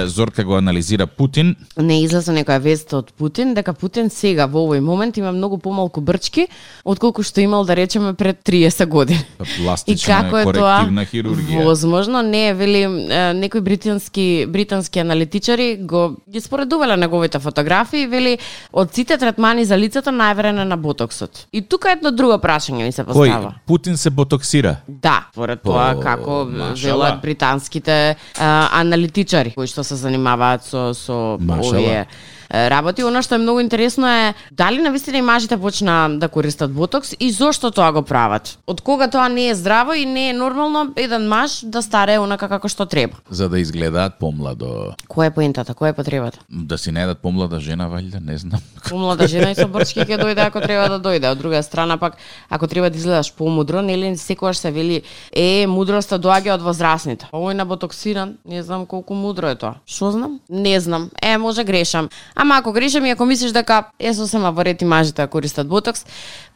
Зорка 0.07 0.45
го 0.45 0.55
анализира 0.55 1.07
Путин. 1.07 1.57
не 1.77 2.03
излеза 2.03 2.33
некоја 2.33 2.59
вест 2.59 2.93
од 2.93 3.13
Путин 3.13 3.55
дека 3.55 3.73
Путин 3.73 4.11
сега 4.11 4.47
во 4.47 4.59
овој 4.61 4.81
момент 4.81 5.17
има 5.17 5.33
многу 5.33 5.59
помалку 5.59 6.01
брчки 6.01 6.49
отколку 6.85 7.23
што 7.23 7.41
имал 7.41 7.65
да 7.65 7.75
речеме 7.75 8.15
пред 8.15 8.45
30 8.45 8.87
години. 8.87 9.25
Па, 9.39 9.45
И 9.45 9.63
Пластична 9.63 10.23
како 10.23 10.39
е 10.39 10.45
тоа 10.45 10.87
хирургија. 11.05 11.65
возможно? 11.65 12.23
Не, 12.23 12.55
вели 12.55 12.83
е, 12.83 12.89
некои 13.35 13.61
британски 13.61 14.47
британски 14.49 14.99
аналитичари 15.01 15.77
го 15.79 16.17
ги 16.29 16.41
споредувале 16.41 16.97
неговите 16.97 17.39
фотографии, 17.39 18.07
вели 18.07 18.39
од 18.73 18.95
сите 18.95 19.19
третмани 19.19 19.65
за 19.65 19.77
лицето 19.77 20.11
најверено 20.11 20.65
на 20.65 20.77
ботоксот. 20.77 21.47
И 21.53 21.63
тука 21.63 21.91
едно 21.91 22.11
друго 22.11 22.35
прашање 22.35 22.85
ми 22.85 22.93
се 22.93 23.03
Кој? 23.03 23.07
постава. 23.07 23.55
Путин 23.67 23.97
се 23.97 24.11
ботоксира. 24.11 24.77
Да, 24.89 25.27
според 25.33 25.63
тоа 25.63 25.95
По- 25.95 26.01
како 26.01 26.45
машала. 26.47 26.75
велат 26.87 27.21
британските 27.23 28.17
а, 28.39 28.69
аналитичари 28.73 29.51
кои 29.51 29.67
што 29.67 29.80
се 29.85 29.97
занимаваат 29.97 30.65
со 30.65 30.93
со 30.95 31.37
Машала. 31.41 31.77
овие 31.77 32.09
работи. 32.51 33.05
Оно 33.05 33.23
што 33.23 33.35
е 33.35 33.39
многу 33.39 33.61
интересно 33.61 34.09
е 34.09 34.35
дали 34.51 34.83
навистина 34.83 35.19
и 35.19 35.23
мажите 35.23 35.57
почна 35.57 36.09
да 36.19 36.29
користат 36.29 36.73
ботокс 36.73 37.15
и 37.21 37.31
зошто 37.31 37.71
тоа 37.71 37.93
го 37.93 38.03
прават. 38.03 38.59
Од 38.67 38.81
кога 38.81 39.09
тоа 39.11 39.29
не 39.29 39.49
е 39.49 39.55
здраво 39.55 39.95
и 39.95 40.05
не 40.07 40.31
е 40.31 40.33
нормално 40.33 40.93
еден 40.97 41.29
маж 41.29 41.61
да 41.65 41.83
старее 41.83 42.19
онака 42.19 42.49
како 42.49 42.69
што 42.69 42.87
треба. 42.87 43.17
За 43.31 43.49
да 43.49 43.61
изгледаат 43.61 44.19
помладо. 44.19 44.95
Која 45.09 45.31
е 45.31 45.35
поентата, 45.35 45.75
која 45.75 45.95
е 45.95 45.99
потребата? 45.99 46.39
Да 46.49 46.79
си 46.79 46.91
најдат 46.91 47.23
помлада 47.23 47.61
жена, 47.61 47.89
валјда, 47.91 48.21
не 48.21 48.39
знам. 48.39 48.61
Помлада 48.91 49.29
жена 49.29 49.51
и 49.51 49.55
со 49.55 49.69
брчки 49.69 50.01
ќе 50.01 50.19
дојде 50.19 50.47
ако 50.47 50.61
треба 50.61 50.89
да 50.89 50.99
дојде. 50.99 51.31
Од 51.31 51.39
друга 51.39 51.63
страна 51.63 51.99
пак 51.99 52.17
ако 52.51 52.67
треба 52.67 52.91
да 52.91 52.97
изгледаш 52.97 53.33
помудро, 53.33 53.83
нели 53.83 54.17
секогаш 54.17 54.57
се 54.57 54.71
вели 54.71 55.03
е 55.33 55.67
мудроста 55.67 56.19
доаѓа 56.19 56.55
од 56.55 56.63
возрастните. 56.63 57.31
Овој 57.33 57.55
на 57.55 57.65
ботоксиран, 57.65 58.37
не 58.45 58.63
знам 58.63 58.87
колку 58.87 59.15
мудро 59.15 59.49
е 59.49 59.55
тоа. 59.55 59.79
Што 59.87 60.11
знам? 60.11 60.41
Не 60.51 60.81
знам. 60.81 61.11
Е, 61.23 61.39
може 61.39 61.65
грешам. 61.65 62.09
Ама 62.43 62.57
ако 62.57 62.73
грешам 62.73 63.07
и 63.07 63.11
ако 63.11 63.27
мислиш 63.27 63.53
дека 63.53 63.83
е 64.01 64.15
сосема 64.15 64.49
во 64.53 64.65
ред 64.65 64.81
и 64.83 64.87
мажите 64.89 65.23
да 65.23 65.29
користат 65.29 65.69
ботокс, 65.69 66.07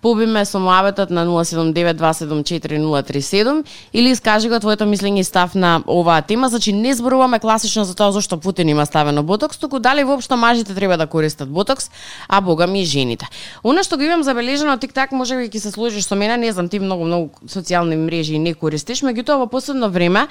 побиме 0.04 0.44
со 0.44 0.60
муабетот 0.60 1.08
на 1.10 1.26
079274037 1.26 3.64
или 3.92 4.10
искажи 4.12 4.48
го 4.52 4.60
твоето 4.60 4.84
мислење 4.84 5.20
и 5.20 5.24
став 5.24 5.54
на 5.56 5.82
оваа 5.88 6.22
тема. 6.22 6.48
Значи 6.52 6.72
не 6.76 6.94
зборуваме 6.94 7.38
класично 7.40 7.84
за 7.88 7.94
тоа 7.96 8.12
зашто 8.12 8.36
Путин 8.36 8.68
има 8.68 8.86
ставено 8.86 9.22
ботокс, 9.22 9.56
туку 9.56 9.78
дали 9.80 10.04
воопшто 10.04 10.36
мажите 10.36 10.74
треба 10.74 10.96
да 11.00 11.06
користат 11.06 11.48
ботокс, 11.48 11.90
а 12.28 12.40
бога 12.40 12.66
ми 12.66 12.82
и 12.82 12.84
жените. 12.84 13.28
Она 13.64 13.82
што 13.82 13.96
го 13.96 14.02
имам 14.04 14.22
забележано 14.22 14.76
тик-так, 14.76 15.12
може 15.16 15.36
би 15.40 15.48
ќе 15.48 15.58
се 15.64 15.72
сложиш 15.72 16.04
со 16.04 16.20
мене, 16.20 16.36
не 16.36 16.52
знам, 16.52 16.68
ти 16.68 16.84
многу 16.84 17.08
многу 17.08 17.32
социјални 17.48 17.96
мрежи 17.96 18.36
не 18.38 18.52
користиш, 18.52 19.00
меѓутоа 19.00 19.40
во 19.40 19.48
последно 19.48 19.88
време 19.88 20.28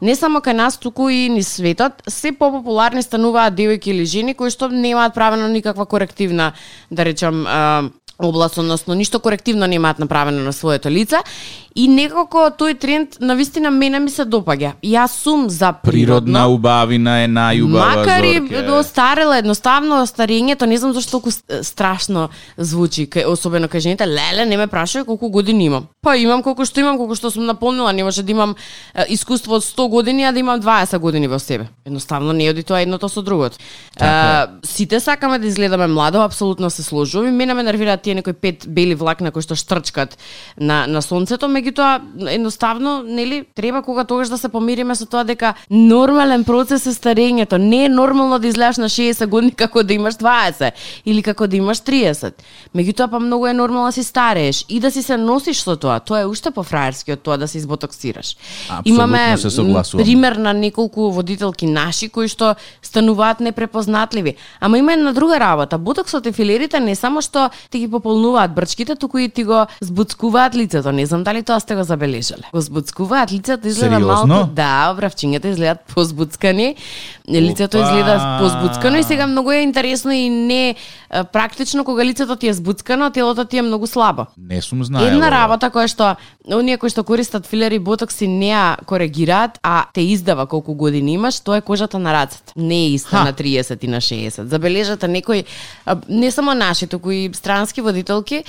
не 0.00 0.14
само 0.14 0.38
кај 0.38 0.54
нас, 0.54 0.78
туку 0.78 1.10
и 1.10 1.26
низ 1.28 1.48
светот, 1.58 1.92
се 2.06 2.30
попопуларни 2.30 3.02
стануваат 3.02 3.58
девојки 3.58 3.90
или 3.90 4.06
жени 4.06 4.38
кои 4.38 4.54
што 4.54 4.70
немаат 4.70 5.18
правено 5.18 5.48
никаква 5.48 5.86
корективна, 5.86 6.52
да 6.90 7.04
речам, 7.04 7.46
а, 7.48 7.90
област, 8.18 8.58
односно 8.58 8.94
ништо 8.94 9.20
корективно 9.20 9.66
немаат 9.66 9.98
направено 9.98 10.42
на 10.42 10.52
своето 10.52 10.90
лице 10.90 11.16
и 11.76 11.88
некако 11.88 12.48
тој 12.56 12.78
тренд 12.80 13.16
на 13.20 13.36
вистина 13.36 13.70
мене 13.70 14.00
ми 14.00 14.10
се 14.10 14.24
допаѓа. 14.24 14.72
Јас 14.80 15.20
сум 15.20 15.50
за 15.50 15.72
Природна 15.72 15.92
природно, 15.92 16.54
убавина 16.54 17.18
е 17.24 17.26
најубава 17.28 17.96
Макар 17.96 18.24
и 18.24 18.38
Зорке. 18.38 18.62
до 18.62 18.82
старела, 18.82 19.38
едноставно 19.38 20.06
старењето, 20.06 20.64
не 20.66 20.78
знам 20.78 20.92
зашто 20.92 21.10
толку 21.10 21.30
страшно 21.62 22.28
звучи, 22.56 23.06
кај, 23.06 23.26
особено 23.28 23.68
кај 23.68 23.80
жените, 23.80 24.06
леле, 24.06 24.46
не 24.46 24.56
ме 24.56 24.66
прашај 24.66 25.04
колку 25.04 25.28
години 25.28 25.66
имам. 25.66 25.88
Па 26.00 26.16
имам 26.16 26.42
колку 26.42 26.64
што 26.64 26.80
имам, 26.80 26.96
колку 26.96 27.14
што 27.14 27.30
сум 27.30 27.44
наполнила, 27.44 27.92
не 27.92 28.04
може 28.04 28.22
да 28.22 28.32
имам 28.32 28.56
искуство 29.08 29.60
од 29.60 29.62
100 29.62 29.88
години, 29.88 30.24
а 30.24 30.32
да 30.32 30.38
имам 30.38 30.60
20 30.60 30.98
години 30.98 31.28
во 31.28 31.38
себе. 31.38 31.68
Едноставно 31.84 32.32
не 32.32 32.48
оди 32.50 32.62
тоа 32.62 32.80
едното 32.80 33.08
со 33.08 33.22
другото. 33.22 33.58
Така 33.98 34.48
сите 34.64 35.00
сакаме 35.00 35.38
да 35.38 35.46
изгледаме 35.46 35.86
младо, 35.86 36.22
апсолутно 36.22 36.70
се 36.70 36.82
сложувам 36.82 37.28
и 37.28 37.30
мене 37.30 37.54
ме 37.54 37.62
нервираат 37.62 38.05
тие 38.06 38.14
некои 38.14 38.32
пет 38.32 38.68
бели 38.70 38.94
влакна 38.94 39.32
кои 39.34 39.42
што 39.42 39.58
штрчкат 39.58 40.14
на 40.56 40.86
на 40.86 41.02
сонцето, 41.02 41.50
меѓутоа 41.50 42.30
едноставно 42.30 43.02
нели 43.02 43.42
треба 43.54 43.82
кога 43.82 44.04
тогаш 44.04 44.30
да 44.30 44.38
се 44.38 44.48
помириме 44.48 44.94
со 44.94 45.06
тоа 45.10 45.24
дека 45.26 45.54
нормален 45.70 46.44
процес 46.46 46.86
е 46.86 46.94
старењето. 46.94 47.58
Не 47.58 47.84
е 47.86 47.88
нормално 47.88 48.38
да 48.38 48.46
изгледаш 48.46 48.78
на 48.78 48.88
60 48.88 49.26
години 49.26 49.52
како 49.52 49.82
да 49.82 49.94
имаш 49.94 50.14
20 50.22 50.70
или 51.06 51.22
како 51.22 51.46
да 51.46 51.56
имаш 51.56 51.82
30. 51.82 52.38
Меѓутоа 52.76 53.10
па 53.10 53.20
многу 53.20 53.46
е 53.46 53.56
нормално 53.56 53.90
да 53.90 53.98
си 53.98 54.04
старееш 54.04 54.64
и 54.68 54.80
да 54.80 54.90
си 54.90 55.02
се 55.02 55.16
носиш 55.16 55.64
со 55.66 55.76
тоа. 55.76 55.98
Тоа 56.00 56.22
е 56.22 56.30
уште 56.30 56.50
пофраерски 56.54 57.16
од 57.16 57.24
тоа 57.26 57.36
да 57.36 57.48
се 57.48 57.58
изботоксираш. 57.58 58.36
Имаме 58.84 59.36
се 59.36 59.96
пример 59.96 60.36
на 60.36 60.54
неколку 60.54 61.10
водителки 61.10 61.66
наши 61.66 62.08
кои 62.08 62.28
што 62.28 62.54
стануваат 62.82 63.40
непрепознатливи. 63.40 64.36
Ама 64.60 64.78
има 64.78 64.92
една 64.92 65.12
друга 65.12 65.40
работа. 65.40 65.78
Ботоксот 65.78 66.26
и 66.26 66.32
филерите 66.32 66.80
не 66.80 66.94
само 66.94 67.20
што 67.20 67.50
ти 67.70 67.78
ги 67.78 67.88
пополнуваат 67.96 68.54
брчките, 68.54 68.96
туку 68.96 69.18
и 69.18 69.28
ти 69.28 69.44
го 69.44 69.66
збуцкуваат 69.80 70.54
лицето. 70.54 70.92
Не 70.92 71.06
знам 71.06 71.24
дали 71.24 71.42
тоа 71.42 71.60
сте 71.60 71.74
го 71.76 71.84
забележале. 71.84 72.42
Го 72.52 72.60
збуцкуваат 72.60 73.32
лицето 73.32 73.68
изгледа 73.68 73.96
Сериозно? 73.96 74.26
малку, 74.26 74.52
да, 74.52 74.94
бравчињата 74.98 75.46
изгледаат 75.48 75.80
позбуцкани, 75.94 76.76
лицето 77.30 77.78
Опа! 77.78 77.86
изгледа 77.86 78.38
позбуцкано 78.40 78.96
и 78.98 79.02
сега 79.02 79.26
многу 79.26 79.50
е 79.50 79.56
интересно 79.56 80.12
и 80.12 80.28
не 80.28 80.74
практично 81.32 81.84
кога 81.84 82.04
лицето 82.04 82.36
ти 82.36 82.48
е 82.48 82.52
збуцкано, 82.52 83.10
телото 83.10 83.44
ти 83.44 83.58
е 83.58 83.62
многу 83.62 83.86
слабо. 83.86 84.26
Не 84.38 84.62
сум 84.62 84.84
знаел. 84.84 85.06
Една 85.06 85.30
работа 85.30 85.70
која 85.70 85.86
што 85.88 86.16
оние 86.52 86.76
кои 86.78 86.90
што 86.90 87.04
користат 87.04 87.46
филер 87.46 87.72
и 87.72 87.78
ботокси 87.78 88.28
не 88.28 88.52
ја 88.52 88.76
коригираат, 88.84 89.58
а 89.62 89.84
те 89.94 90.00
издава 90.00 90.46
колку 90.46 90.74
години 90.74 91.12
имаш, 91.14 91.40
тоа 91.40 91.56
е 91.56 91.60
кожата 91.60 91.98
на 91.98 92.12
рацете. 92.12 92.52
Не 92.56 92.74
е 92.86 92.88
иста 92.90 93.16
Ха. 93.16 93.24
на 93.24 93.32
30 93.32 93.84
и 93.84 93.88
на 93.88 94.00
60. 94.00 94.44
Забележате 94.44 95.08
некои 95.08 95.44
а, 95.86 95.96
не 96.08 96.30
само 96.30 96.54
наши, 96.54 96.86
туку 96.86 97.10
и 97.10 97.30
странски 97.32 97.80
водителки, 97.86 98.42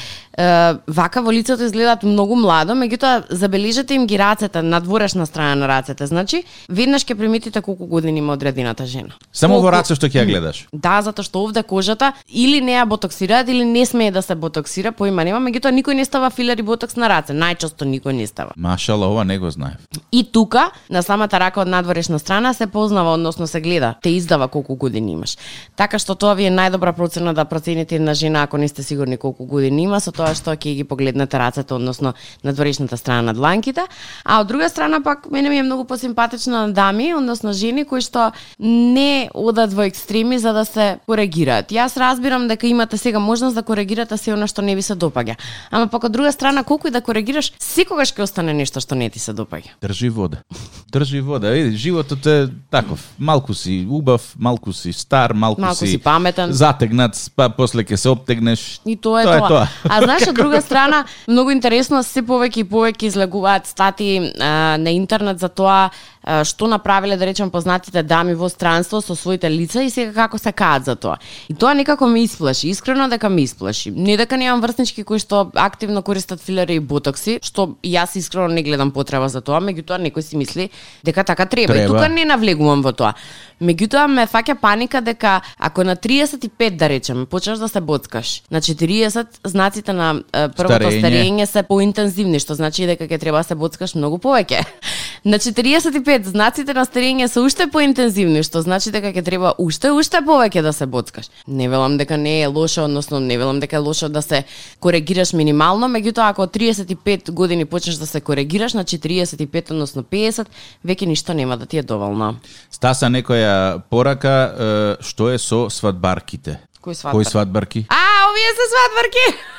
вака 0.88 1.22
во 1.22 1.32
лицето 1.32 1.64
изгледаат 1.64 2.04
многу 2.04 2.36
младо, 2.36 2.74
меѓутоа 2.74 3.26
забележете 3.30 3.94
им 3.96 4.08
ги 4.08 4.18
рацете, 4.18 4.62
надворешна 4.62 5.26
страна 5.26 5.56
на 5.56 5.68
рацете. 5.68 6.06
Значи, 6.08 6.44
веднаш 6.70 7.06
ќе 7.06 7.16
приметите 7.18 7.62
колку 7.62 7.86
години 7.88 8.20
има 8.20 8.34
одредената 8.34 8.86
жена. 8.86 9.14
Само 9.34 9.56
во 9.62 9.68
Колку- 9.68 9.72
раце 9.72 9.96
што 9.96 10.08
ќе 10.08 10.22
ја 10.24 10.26
гледаш. 10.26 10.66
Да, 10.74 11.02
затоа 11.02 11.24
што 11.26 11.44
овде 11.44 11.64
кожата 11.64 12.14
или 12.30 12.62
не 12.62 12.74
ја 12.78 12.86
ботоксираат 12.86 13.50
или 13.50 13.64
не 13.66 13.86
смее 13.86 14.12
да 14.12 14.22
се 14.22 14.36
ботоксира, 14.36 14.92
поима 14.92 15.24
нема, 15.24 15.40
меѓутоа 15.40 15.72
никој 15.74 15.94
не 15.94 16.06
става 16.06 16.30
филер 16.30 16.58
и 16.58 16.62
ботокс 16.66 16.96
на 16.96 17.08
раце. 17.10 17.34
Најчесто 17.34 17.86
никој 17.86 18.12
не 18.14 18.28
става. 18.28 18.52
Машала, 18.58 19.08
ова 19.08 19.24
не 19.26 19.38
го 19.40 19.50
знаев. 19.52 19.78
И 20.12 20.24
тука, 20.32 20.72
на 20.90 21.04
самата 21.04 21.40
рака 21.40 21.62
од 21.62 21.68
надворешна 21.68 22.20
страна, 22.20 22.54
се 22.54 22.68
познава, 22.68 23.14
односно 23.14 23.48
се 23.48 23.62
гледа, 23.62 23.96
те 24.02 24.10
издава 24.10 24.48
колку 24.48 24.76
години 24.76 25.12
имаш. 25.12 25.38
Така 25.76 26.00
што 26.00 26.16
тоа 26.16 26.34
ви 26.36 26.46
е 26.46 26.52
најдобра 26.52 26.94
процена 26.96 27.34
да 27.34 27.46
процените 27.46 27.96
една 27.96 28.14
жена 28.14 28.44
ако 28.44 28.58
не 28.58 28.68
сте 28.68 28.84
сигурни 28.84 29.18
колку 29.34 29.46
години 29.46 29.84
има, 29.84 30.00
со 30.00 30.12
тоа 30.12 30.34
што 30.36 30.56
ќе 30.56 30.76
ги 30.80 30.84
погледнете 30.88 31.40
рацете, 31.40 31.74
односно 31.74 32.14
надворешната 32.44 32.98
страна 32.98 33.22
на 33.22 33.34
дланките. 33.34 33.84
А 34.24 34.40
од 34.42 34.48
друга 34.48 34.70
страна 34.70 35.02
пак 35.04 35.32
мене 35.32 35.50
ми 35.50 35.58
е 35.58 35.64
многу 35.64 35.86
посимпатична 35.86 36.68
на 36.68 36.74
дами, 36.74 37.14
односно 37.14 37.54
жени 37.54 37.86
кои 37.86 38.02
што 38.02 38.32
не 38.60 39.30
одат 39.34 39.74
во 39.74 39.84
екстреми 39.84 40.40
за 40.40 40.54
да 40.54 40.66
се 40.66 41.00
коригираат. 41.08 41.72
Јас 41.72 41.98
разбирам 41.98 42.48
дека 42.48 42.68
имате 42.68 42.98
сега 42.98 43.20
можност 43.20 43.56
да 43.56 43.64
коригирате 43.64 44.18
се 44.18 44.34
она 44.34 44.48
што 44.48 44.62
не 44.62 44.76
ви 44.76 44.82
се 44.82 44.96
допаѓа. 44.96 45.36
Ама 45.72 45.88
пак 45.88 46.04
од 46.04 46.12
друга 46.12 46.32
страна 46.32 46.64
колку 46.64 46.88
и 46.88 46.92
да 46.92 47.02
коригираш, 47.02 47.52
секогаш 47.60 48.14
ќе 48.14 48.24
остане 48.24 48.54
нешто 48.54 48.82
што 48.82 48.96
не 48.96 49.10
ти 49.10 49.20
се 49.20 49.34
допаѓа. 49.34 49.78
Држи 49.82 50.10
вода. 50.10 50.44
Држи 50.94 51.22
вода. 51.22 51.52
Види, 51.52 51.78
животот 51.78 52.26
е 52.26 52.50
таков. 52.72 53.14
Малку 53.20 53.54
си 53.54 53.88
убав, 53.90 54.36
малку 54.40 54.74
си 54.74 54.94
стар, 54.94 55.34
малку, 55.34 55.62
Малку 55.62 55.86
си 55.86 55.98
паметен. 55.98 56.52
Затегнат, 56.54 57.18
па 57.36 57.50
после 57.50 57.84
ќе 57.84 57.96
се 57.96 58.10
обтегнеш. 58.10 58.82
И 58.86 58.96
тоа 58.96 59.17
Тоа 59.24 59.38
е 59.38 59.40
тоа. 59.40 59.48
тоа. 59.48 59.68
А 59.90 60.02
знаеш, 60.02 60.28
од 60.32 60.36
друга 60.36 60.62
страна, 60.62 61.06
многу 61.28 61.52
интересно, 61.52 62.04
се 62.04 62.22
повеќе 62.22 62.62
и 62.62 62.68
повеќе 62.68 63.10
излегуваат 63.10 63.68
стати 63.68 64.10
а, 64.20 64.78
на 64.78 64.94
интернет 64.94 65.40
за 65.40 65.50
тоа 65.50 65.90
а, 65.90 66.44
што 66.44 66.68
направиле, 66.68 67.18
да 67.18 67.26
речем, 67.26 67.50
познатите 67.50 68.04
дами 68.04 68.36
во 68.36 68.50
странство 68.50 69.02
со 69.02 69.16
своите 69.16 69.50
лица 69.50 69.84
и 69.84 69.90
сега 69.90 70.12
како 70.28 70.38
се 70.38 70.52
каат 70.52 70.86
за 70.86 70.96
тоа. 70.96 71.18
И 71.48 71.56
тоа 71.56 71.74
некако 71.74 72.08
ме 72.08 72.26
исплаши, 72.28 72.70
искрено 72.70 73.08
дека 73.10 73.30
ме 73.30 73.48
исплаши. 73.48 73.92
Не 73.92 74.18
дека 74.18 74.38
немам 74.38 74.62
врснички 74.62 75.04
кои 75.04 75.20
што 75.20 75.48
активно 75.56 76.04
користат 76.04 76.42
филери 76.44 76.78
и 76.78 76.84
ботокси, 76.84 77.40
што 77.42 77.78
јас 77.84 78.18
искрено 78.20 78.52
не 78.54 78.64
гледам 78.64 78.92
потреба 78.92 79.30
за 79.30 79.42
тоа, 79.42 79.62
меѓутоа 79.64 80.02
некој 80.04 80.22
си 80.22 80.38
мисли 80.38 80.70
дека 81.04 81.24
така 81.24 81.46
треба. 81.46 81.74
Треба. 81.74 81.86
И 81.86 81.88
тука 81.88 82.10
не 82.10 82.26
навлегувам 82.26 82.82
во 82.82 82.92
тоа. 82.92 83.16
Меѓутоа 83.58 84.06
ме 84.08 84.28
фаќа 84.30 84.54
паника 84.62 85.02
дека 85.02 85.42
ако 85.58 85.84
на 85.84 85.96
35 85.96 86.78
да 86.78 86.90
речеме 86.90 87.26
почнеш 87.26 87.58
да 87.58 87.68
се 87.68 87.82
боцкаш, 87.82 88.44
на 88.52 88.62
40 88.62 89.26
знаците 89.44 89.94
на 89.94 90.22
е, 90.34 90.48
првото 90.50 90.92
Старење. 90.92 91.00
старење 91.02 91.46
се 91.46 91.64
поинтензивни, 91.64 92.40
што 92.40 92.54
значи 92.54 92.86
дека 92.86 93.08
ќе 93.10 93.20
треба 93.20 93.42
да 93.42 93.44
се 93.50 93.56
боцкаш 93.56 93.96
многу 93.96 94.22
повеќе. 94.22 94.62
На 95.26 95.40
45 95.40 96.24
знаците 96.24 96.74
на 96.74 96.86
старење 96.86 97.28
се 97.28 97.42
уште 97.42 97.68
поинтензивни, 97.72 98.44
што 98.46 98.62
значи 98.62 98.92
дека 98.94 99.10
ќе 99.12 99.24
треба 99.26 99.54
уште 99.58 99.92
уште 99.92 100.22
повеќе 100.22 100.62
да 100.62 100.74
се 100.74 100.86
боцкаш. 100.86 101.30
Не 101.48 101.70
велам 101.70 101.98
дека 101.98 102.18
не 102.18 102.42
е 102.42 102.48
лошо, 102.48 102.86
односно 102.86 103.20
не 103.20 103.38
велам 103.38 103.60
дека 103.60 103.76
е 103.76 103.80
лошо 103.80 104.10
да 104.10 104.22
се 104.22 104.44
коригираш 104.80 105.34
минимално, 105.34 105.90
меѓутоа 105.90 106.30
ако 106.30 106.46
од 106.46 106.54
35 106.54 107.32
години 107.32 107.66
почнеш 107.66 107.96
да 107.96 108.08
се 108.08 108.22
коригираш, 108.22 108.74
на 108.74 108.86
45 108.86 109.72
односно 109.72 110.04
50, 110.04 110.46
веќе 110.86 111.06
ништо 111.06 111.34
нема 111.34 111.58
да 111.58 111.66
ти 111.66 111.78
е 111.78 111.84
доволно. 111.84 112.36
Стаса 112.72 113.10
некоја 113.10 113.82
порака, 113.90 114.98
што 115.02 115.34
е 115.34 115.42
со 115.42 115.68
свадбарките? 115.70 116.60
Кој 116.82 116.94
свадбар? 116.94 117.18
Кои 117.18 117.26
свадбарки? 117.26 117.86
А, 117.90 118.30
овие 118.30 118.52
се 118.54 118.66
свадбарки! 118.72 119.28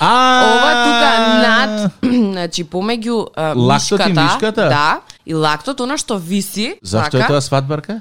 А, 0.00 0.10
Ова 0.54 0.70
тука 0.84 1.10
над, 1.48 1.92
значи 2.32 2.64
помеѓу 2.64 3.28
а, 3.36 3.52
Лактот 3.56 4.00
и 4.00 4.12
мишката, 4.12 4.22
мишката? 4.22 4.68
да, 4.68 5.00
и 5.26 5.34
лактот, 5.34 5.80
она 5.80 5.96
што 5.96 6.18
виси, 6.18 6.74
Зашто 6.82 7.16
е 7.16 7.20
така, 7.20 7.26
тоа 7.28 7.40
свадбарка? 7.40 8.00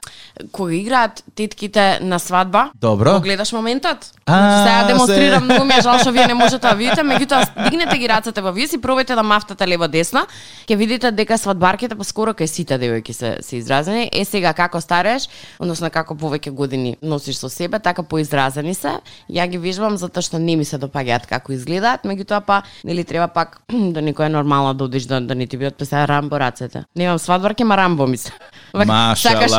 кога 0.52 0.74
играат 0.74 1.24
тетките 1.36 2.00
на 2.02 2.20
свадба, 2.20 2.72
Добро. 2.76 3.14
го 3.14 3.22
гледаш 3.22 3.52
моментот. 3.52 3.98
А, 4.26 4.64
Сега 4.64 4.88
демонстрирам, 4.88 5.40
се- 5.40 5.46
многу 5.46 5.66
ми 5.66 5.74
е 5.74 5.82
жал 5.82 6.00
што 6.00 6.12
вие 6.12 6.28
не 6.28 6.34
можете 6.34 6.60
да 6.60 6.74
видите, 6.74 7.02
меѓутоа 7.04 7.40
дигнете 7.64 7.98
ги 7.98 8.08
рацете 8.08 8.42
во 8.42 8.52
вие 8.52 8.68
си 8.68 8.78
пробајте 8.78 9.16
да 9.16 9.24
мафтате 9.24 9.68
лево 9.68 9.88
десно, 9.88 10.26
ќе 10.68 10.76
видите 10.76 11.12
дека 11.12 11.38
свадбарките 11.38 11.96
поскоро 11.96 12.34
кај 12.34 12.46
сите 12.46 12.76
девојки 12.76 13.12
се 13.12 13.38
се 13.42 13.58
изразени. 13.58 14.10
Е 14.12 14.26
сега 14.26 14.54
како 14.54 14.82
старееш, 14.82 15.30
односно 15.60 15.90
како 15.90 16.16
повеќе 16.16 16.52
години 16.52 16.98
носиш 17.02 17.36
со 17.36 17.50
себе, 17.50 17.80
така 17.80 18.04
поизразени 18.04 18.74
се. 18.74 19.00
Ја 19.30 19.48
ги 19.48 19.58
виждам 19.58 19.98
затоа 19.98 20.22
што 20.22 20.40
не 20.40 20.56
ми 20.56 20.66
се 20.66 20.78
допаѓаат 20.78 21.28
како 21.28 21.52
изгледаат, 21.52 22.04
меѓутоа 22.04 22.42
па 22.42 22.62
нели 22.84 23.04
треба 23.04 23.28
пак 23.28 23.62
да 23.70 24.02
некоја 24.02 24.28
нормално 24.28 24.74
да 24.74 24.84
одиш 24.84 25.04
да, 25.04 25.22
да 25.22 25.36
не 25.36 25.48
ти 25.48 25.58
бидат 25.58 25.76
песа 25.76 26.08
рамбо 26.08 26.40
рацете. 26.40 26.84
Немам 27.14 27.20
свадбарки, 27.20 27.64
ма 27.64 27.78
рамбо 27.78 28.08
ми 28.08 28.18
се. 28.18 28.32
Вака, 28.74 28.88
Машала. 28.88 29.46
Сакаш, 29.46 29.52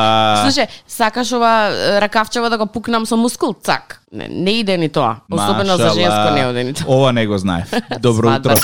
слушај, 0.42 0.66
сакаш 0.88 1.32
ова 1.32 1.70
ракавчево 2.02 2.50
да 2.50 2.58
го 2.58 2.66
пукнам 2.66 3.06
со 3.06 3.16
мускул? 3.16 3.54
Цак. 3.54 4.00
Не, 4.12 4.26
не 4.28 4.58
иде 4.60 4.74
ни 4.76 4.88
тоа. 4.88 5.22
Особено 5.30 5.76
за 5.76 5.86
Машала. 5.86 5.94
женско 5.94 6.34
не 6.34 6.50
иде 6.50 6.64
ни 6.64 6.74
тоа. 6.74 6.86
Ова 6.88 7.12
не 7.12 7.26
го 7.26 7.38
знаев. 7.38 7.70
Добро 8.00 8.34
утро. 8.34 8.54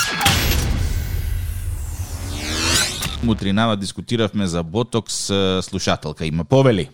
Мутринава 3.22 3.76
дискутиравме 3.76 4.46
за 4.46 4.62
ботокс, 4.62 5.30
слушателка 5.62 6.26
има 6.26 6.44
повели. 6.44 6.90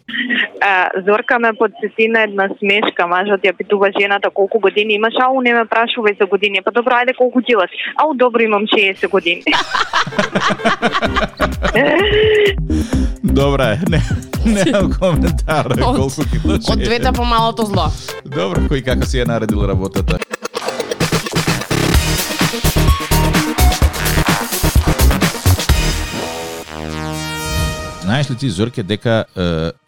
А, 0.61 0.91
Зорка 1.07 1.39
ме 1.39 1.53
подсети 1.53 2.09
на 2.09 2.23
една 2.23 2.49
смешка, 2.59 3.07
мажот 3.07 3.43
ја 3.45 3.53
питува 3.53 3.91
жената 4.01 4.31
колку 4.31 4.59
години 4.59 4.95
имаш, 4.95 5.15
ау 5.21 5.41
не 5.41 5.53
ме 5.53 5.65
прашувај 5.65 6.19
за 6.19 6.27
години. 6.27 6.63
Па 6.65 6.71
добро, 6.73 6.95
ајде 6.95 7.15
колку 7.15 7.43
ти 7.43 7.53
имаш? 7.53 7.71
Ау 7.97 8.15
добро, 8.15 8.41
имам 8.43 8.63
60 8.65 9.09
години. 9.09 9.43
Добра 13.25 13.73
е, 13.73 13.79
не, 13.91 14.01
немам 14.47 14.93
коментар. 14.93 15.67
Од- 15.67 15.97
Колку 15.97 16.23
кило 16.33 16.55
Од 16.73 16.79
двете 16.79 17.13
помалото 17.13 17.63
зло. 17.63 17.87
Добро, 18.25 18.61
кој 18.63 18.85
како 18.85 19.05
си 19.05 19.19
ја 19.19 19.27
наредил 19.27 19.67
работата? 19.69 20.19
Знаеш 28.03 28.31
ли 28.31 28.37
ти, 28.37 28.51
Зорке, 28.51 28.83
дека 28.83 29.25
е, 29.37 29.43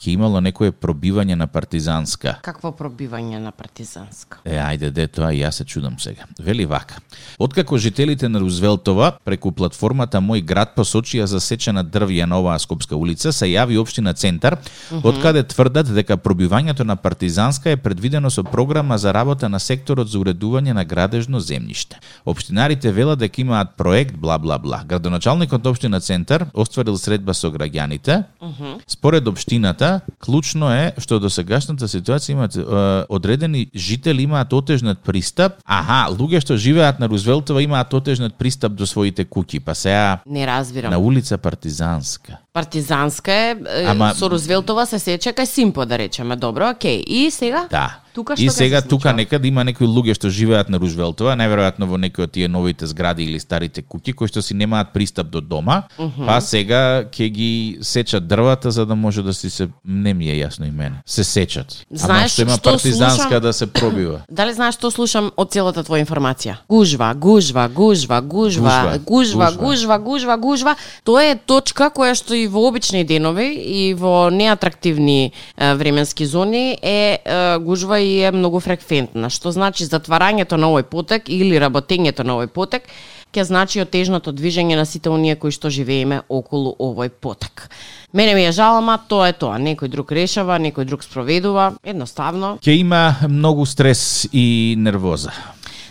ќе 0.08 0.16
имало 0.16 0.40
некое 0.40 0.72
пробивање 0.72 1.36
на 1.36 1.46
партизанска? 1.46 2.38
Какво 2.42 2.72
пробивање 2.72 3.38
на 3.42 3.52
партизанска? 3.52 4.40
Е, 4.44 4.56
ајде, 4.56 4.90
де 4.90 5.06
тоа, 5.06 5.30
и 5.32 5.42
јас 5.42 5.60
се 5.60 5.64
чудам 5.64 5.98
сега. 6.00 6.26
Вели 6.40 6.66
вака. 6.66 7.00
Откако 7.38 7.78
жителите 7.78 8.28
на 8.28 8.40
Рузвелтова 8.40 9.18
преку 9.24 9.52
платформата 9.52 10.20
Мој 10.20 10.42
град 10.44 10.74
посочија 10.76 11.24
за 11.24 11.40
сечена 11.40 11.84
дрвја 11.84 12.26
на 12.26 12.40
оваа 12.40 12.58
Скопска 12.58 12.96
улица, 12.96 13.32
се 13.32 13.46
јави 13.46 13.78
општина 13.78 14.14
Центар, 14.14 14.58
од 14.92 15.22
каде 15.22 15.44
тврдат 15.46 15.92
дека 15.94 16.16
пробивањето 16.16 16.84
на 16.84 16.96
партизанска 16.96 17.70
е 17.70 17.76
предвидено 17.76 18.30
со 18.30 18.42
програма 18.44 18.98
за 18.98 19.14
работа 19.14 19.48
на 19.48 19.60
секторот 19.60 20.08
за 20.08 20.18
уредување 20.18 20.74
на 20.74 20.84
градежно 20.84 21.40
земјиште. 21.40 22.00
Општинарите 22.24 22.92
велат 22.92 23.18
дека 23.18 23.40
имаат 23.40 23.76
проект 23.76 24.16
бла 24.16 24.38
бла 24.38 24.58
бла. 24.58 24.82
Градоначалникот 24.84 25.66
општина 25.66 26.00
Центар 26.00 26.48
остварил 26.54 26.98
средба 26.98 27.34
со 27.34 27.52
граѓаните 27.52 28.08
улица, 28.08 28.24
според 28.86 29.28
општината, 29.28 29.97
клучно 30.24 30.70
е 30.72 30.92
што 30.98 31.18
до 31.18 31.30
сегашната 31.30 31.88
ситуација 31.88 32.32
имаат 32.32 32.56
е, 32.56 32.62
одредени 33.08 33.66
жители 33.74 34.22
имаат 34.22 34.52
отежнат 34.52 34.98
пристап. 34.98 35.60
Аха, 35.64 36.12
луѓе 36.12 36.40
што 36.40 36.56
живеат 36.56 37.00
на 37.00 37.08
Рузвелтова 37.08 37.62
имаат 37.62 37.94
отежнат 37.94 38.34
пристап 38.34 38.72
до 38.72 38.86
своите 38.86 39.24
куќи, 39.24 39.60
па 39.60 39.74
сега 39.74 40.20
Не 40.26 40.46
разбирам. 40.46 40.90
на 40.90 40.98
улица 40.98 41.38
Партизанска. 41.38 42.38
Партизанска 42.58 43.32
е, 43.32 43.56
Ама- 43.86 44.14
со 44.14 44.26
Рузвелтова 44.26 44.86
се 44.86 44.98
сече 44.98 45.32
кај 45.32 45.44
Симпо 45.46 45.86
да 45.86 45.98
речеме. 45.98 46.36
Добро, 46.36 46.70
окей. 46.70 47.04
И 47.06 47.30
сега? 47.30 47.66
Да. 47.70 48.00
Тука 48.10 48.34
што 48.34 48.42
и 48.42 48.48
ќе 48.48 48.50
сега 48.52 48.80
се 48.80 48.88
тука 48.88 49.12
некаде 49.12 49.46
има 49.46 49.62
некои 49.62 49.86
луѓе 49.86 50.14
што 50.14 50.26
живеат 50.28 50.66
на 50.68 50.78
Рузвелтова, 50.78 51.36
најверојатно 51.38 51.86
во 51.86 51.94
некои 51.96 52.24
од 52.24 52.32
тие 52.32 52.48
новите 52.48 52.82
згради 52.82 53.22
или 53.22 53.38
старите 53.38 53.78
куќи 53.80 54.10
кои 54.12 54.26
што 54.26 54.42
си 54.42 54.54
немаат 54.54 54.90
пристап 54.90 55.28
до 55.28 55.38
дома, 55.40 55.84
па 56.18 56.40
сега 56.42 56.80
ќе 57.06 57.28
ги 57.28 57.50
сечат 57.80 58.26
дрвата 58.26 58.70
за 58.70 58.86
да 58.86 58.96
може 58.96 59.22
да 59.22 59.30
си 59.32 59.50
се 59.50 59.68
не 59.84 60.14
ми 60.14 60.26
е 60.26 60.34
јасно 60.36 60.66
и 60.66 60.72
мене. 60.72 60.98
Се 61.06 61.22
сечат. 61.22 61.86
Ама 61.86 61.98
Знаеш 62.00 62.32
што 62.32 62.42
има 62.42 62.56
што 62.56 62.70
партизанска 62.72 63.22
слушам? 63.22 63.40
да 63.40 63.52
се 63.52 63.66
пробива. 63.68 64.18
Дали 64.30 64.52
знаеш 64.52 64.74
што 64.74 64.90
слушам 64.90 65.30
од 65.36 65.52
целата 65.52 65.84
твоја 65.84 66.02
информација? 66.02 66.56
Гужва, 66.66 67.14
гужва, 67.14 67.68
гужва, 67.68 68.18
гужва, 68.20 68.98
Гужва, 68.98 68.98
гужва, 68.98 69.46
гужва. 69.46 69.56
гужва, 69.58 69.98
гужва, 70.00 70.36
гужва. 70.38 70.74
Тоа 71.04 71.22
е 71.24 71.36
точка 71.38 71.90
која 71.90 72.14
што 72.14 72.34
и 72.34 72.47
во 72.48 72.66
обични 72.68 73.04
денови 73.04 73.52
и 73.54 73.94
во 73.94 74.30
неатрактивни 74.30 75.28
е, 75.28 75.74
временски 75.74 76.26
зони 76.26 76.78
е, 76.82 77.18
е 77.24 77.58
гужва 77.58 78.00
и 78.00 78.20
е 78.22 78.32
многу 78.32 78.60
фреквентна, 78.60 79.30
што 79.30 79.52
значи 79.52 79.86
затварањето 79.86 80.56
на 80.56 80.72
овој 80.72 80.88
потек 80.88 81.28
или 81.28 81.60
работењето 81.60 82.24
на 82.24 82.38
овој 82.38 82.52
потек 82.52 82.88
ќе 83.34 83.44
значи 83.44 83.80
отежното 83.80 84.32
движење 84.32 84.76
на 84.76 84.86
сите 84.88 85.10
оние 85.12 85.36
кои 85.36 85.52
што 85.52 85.70
живееме 85.70 86.22
околу 86.28 86.74
овој 86.80 87.10
потек. 87.10 87.68
Мене 88.12 88.34
ми 88.34 88.46
е 88.48 88.52
жал, 88.52 88.78
ама 88.80 88.98
тоа 89.08 89.28
е 89.28 89.36
тоа. 89.36 89.58
Некој 89.60 89.92
друг 89.92 90.12
решава, 90.16 90.56
некој 90.58 90.88
друг 90.88 91.04
спроведува, 91.04 91.74
едноставно. 91.84 92.56
Ќе 92.64 92.78
има 92.80 93.16
многу 93.28 93.66
стрес 93.68 94.26
и 94.32 94.74
нервоза. 94.78 95.32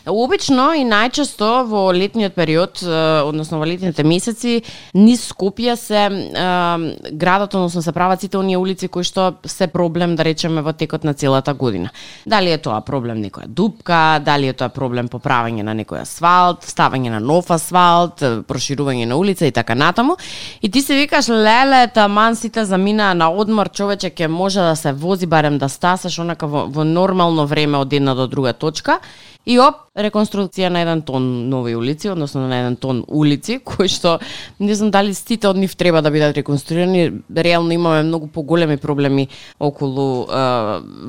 Обично 0.08 0.70
и 0.78 0.86
најчесто 0.88 1.66
во 1.68 1.90
летниот 1.92 2.32
период, 2.32 2.80
односно 2.80 3.60
во 3.60 3.66
летните 3.68 4.06
месеци, 4.08 4.62
низ 4.96 5.26
Скопје 5.28 5.76
се 5.76 6.04
е, 6.08 7.12
градот, 7.12 7.56
односно 7.56 7.82
се 7.84 7.92
прават 7.92 8.22
сите 8.24 8.38
оние 8.40 8.58
улици 8.58 8.88
кои 8.88 9.04
што 9.04 9.34
се 9.44 9.68
проблем, 9.68 10.16
да 10.16 10.24
речеме, 10.24 10.64
во 10.64 10.72
текот 10.72 11.04
на 11.04 11.14
целата 11.14 11.54
година. 11.54 11.92
Дали 12.26 12.56
е 12.56 12.58
тоа 12.58 12.80
проблем 12.88 13.20
некоја 13.20 13.48
дупка, 13.48 14.22
дали 14.24 14.48
е 14.48 14.56
тоа 14.56 14.70
проблем 14.72 15.12
поправање 15.12 15.68
на 15.68 15.76
некој 15.76 16.06
асфалт, 16.06 16.64
ставање 16.64 17.12
на 17.12 17.20
нов 17.20 17.52
асфалт, 17.52 18.24
проширување 18.48 19.12
на 19.12 19.20
улица 19.20 19.46
и 19.46 19.52
така 19.52 19.76
натаму. 19.76 20.16
И 20.62 20.72
ти 20.72 20.82
се 20.82 20.96
викаш, 20.96 21.28
леле, 21.30 21.88
таман 21.94 22.36
сите 22.36 22.66
заминаа 22.66 23.14
на 23.14 23.28
одмор, 23.32 23.70
човече 23.70 24.10
ќе 24.10 24.28
може 24.28 24.64
да 24.64 24.76
се 24.76 24.94
вози 24.94 25.28
барем 25.28 25.58
да 25.58 25.68
стасаш 25.70 26.20
онака 26.20 26.48
во, 26.48 26.68
во 26.72 26.88
нормално 26.88 27.48
време 27.48 27.78
од 27.78 27.94
една 27.94 28.16
до 28.16 28.28
друга 28.28 28.54
точка. 28.54 29.02
И 29.48 29.56
оп, 29.60 29.87
реконструкција 29.98 30.70
на 30.70 30.82
еден 30.84 31.01
тон 31.01 31.50
нови 31.50 31.75
улици, 31.75 32.10
односно 32.10 32.48
на 32.48 32.60
еден 32.60 32.75
тон 32.75 33.04
улици, 33.08 33.60
кои 33.66 33.89
што 33.89 34.20
не 34.60 34.75
знам 34.75 34.92
дали 34.92 35.13
сите 35.13 35.50
од 35.50 35.58
нив 35.58 35.75
треба 35.75 36.01
да 36.01 36.12
бидат 36.12 36.38
реконструирани. 36.38 37.12
Реално 37.36 37.72
имаме 37.72 38.04
многу 38.04 38.27
поголеми 38.27 38.77
проблеми 38.77 39.27
околу 39.60 40.27
е, 40.30 40.44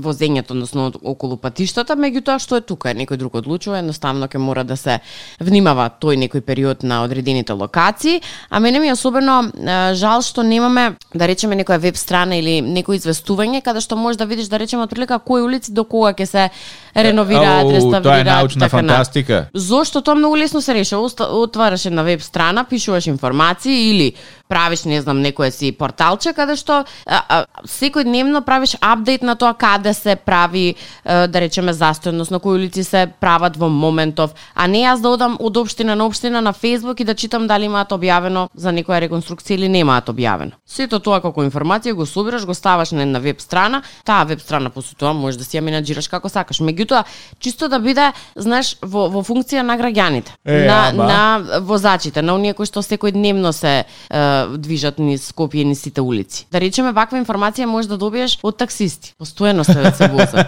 возењето, 0.02 0.56
односно 0.56 0.92
околу 1.04 1.36
патиштата, 1.36 1.96
меѓутоа 1.96 2.38
што 2.40 2.56
е 2.56 2.64
тука, 2.64 2.94
некој 2.94 3.20
друг 3.20 3.36
одлучува, 3.38 3.82
едноставно 3.82 4.28
ќе 4.28 4.38
мора 4.38 4.64
да 4.64 4.76
се 4.76 5.00
внимава 5.40 5.90
тој 6.00 6.16
некој 6.24 6.40
период 6.40 6.82
на 6.82 7.02
одредените 7.04 7.52
локации, 7.52 8.22
а 8.50 8.60
мене 8.60 8.80
ми 8.80 8.88
е 8.88 8.96
особено 8.96 9.52
е, 9.52 9.94
жал 9.94 10.22
што 10.22 10.42
немаме 10.42 10.96
да 11.14 11.28
речеме 11.28 11.56
некоја 11.56 11.78
веб 11.78 11.96
страна 11.96 12.38
или 12.40 12.60
некој 12.64 12.98
известување 13.02 13.62
каде 13.62 13.80
што 13.84 13.96
можеш 13.96 14.18
да 14.18 14.26
видиш 14.26 14.48
да 14.48 14.58
речеме 14.58 14.88
отприлика 14.88 15.18
кои 15.18 15.42
улици 15.42 15.72
до 15.72 15.84
кога 15.84 16.12
ќе 16.12 16.24
се 16.24 16.50
реновираат, 16.96 17.70
реставрираат. 17.70 18.02
Тоа 18.02 18.20
е 18.20 18.24
научна 18.24 18.68
така 18.68 18.77
фантастика. 18.80 19.48
Зошто 19.54 20.02
тоа 20.02 20.14
многу 20.14 20.36
лесно 20.36 20.60
се 20.60 20.74
решава. 20.74 21.10
Отвараш 21.20 21.86
една 21.86 22.02
веб 22.02 22.22
страна, 22.22 22.64
пишуваш 22.64 23.06
информации 23.06 23.90
или 23.90 24.12
правиш, 24.48 24.84
не 24.84 25.00
знам, 25.02 25.20
некое 25.22 25.50
си 25.50 25.72
порталче 25.72 26.32
каде 26.32 26.56
што 26.56 26.84
а, 27.06 27.18
а, 27.28 27.44
секојдневно 27.66 28.42
правиш 28.44 28.76
апдейт 28.80 29.22
на 29.22 29.36
тоа 29.36 29.54
каде 29.54 29.94
се 29.94 30.16
прави, 30.16 30.74
да 31.04 31.40
речеме, 31.40 31.72
застој, 31.72 32.08
односно 32.08 32.40
кои 32.40 32.58
улици 32.58 32.84
се 32.84 33.06
прават 33.20 33.56
во 33.56 33.68
моментов, 33.68 34.34
а 34.54 34.66
не 34.66 34.84
јас 34.84 35.02
да 35.02 35.12
одам 35.12 35.36
од 35.40 35.56
општина 35.56 35.94
на 35.96 36.06
општина 36.06 36.40
на 36.40 36.52
Facebook 36.52 37.00
и 37.00 37.04
да 37.04 37.14
читам 37.14 37.46
дали 37.46 37.64
имаат 37.68 37.92
објавено 37.92 38.48
за 38.54 38.72
некоја 38.72 39.00
реконструкција 39.06 39.58
или 39.58 39.68
немаат 39.68 40.08
објавено. 40.08 40.56
Сето 40.66 40.98
тоа 40.98 41.20
како 41.20 41.44
информација 41.44 41.92
го 41.92 42.06
собираш, 42.06 42.46
го 42.46 42.54
ставаш 42.54 42.92
на 42.92 43.02
една 43.02 43.18
веб 43.18 43.40
страна, 43.40 43.82
таа 44.04 44.24
веб 44.24 44.40
страна 44.40 44.70
после 44.70 44.96
тоа 44.98 45.12
можеш 45.12 45.38
да 45.38 45.44
си 45.44 45.58
ја 45.58 45.64
менаџираш 45.64 46.08
како 46.08 46.28
сакаш. 46.28 46.60
Меѓутоа, 46.60 47.04
чисто 47.38 47.68
да 47.68 47.78
биде, 47.78 48.12
знаеш, 48.36 48.76
во, 48.82 49.08
во 49.08 49.22
функција 49.22 49.62
на 49.62 49.78
граѓаните, 49.78 50.34
Е, 50.44 50.66
на, 50.66 50.88
ама. 50.88 51.04
на 51.04 51.60
возачите, 51.60 52.22
на 52.22 52.34
оние 52.34 52.54
кои 52.54 52.66
што 52.66 52.82
секојдневно 52.82 53.52
се 53.52 53.74
е, 53.78 54.37
движат 54.58 54.98
низ 54.98 55.32
Скопје 55.32 55.62
и 55.62 55.64
низ 55.64 55.82
сите 55.82 56.00
улици. 56.00 56.46
Да 56.52 56.60
речеме, 56.60 56.92
ваква 56.92 57.18
информација 57.18 57.66
можеш 57.66 57.88
да 57.88 57.98
добиеш 57.98 58.38
од 58.42 58.56
таксисти. 58.58 59.14
Постојано 59.20 59.62
се 59.62 59.96
се 59.96 60.08
возат. 60.08 60.46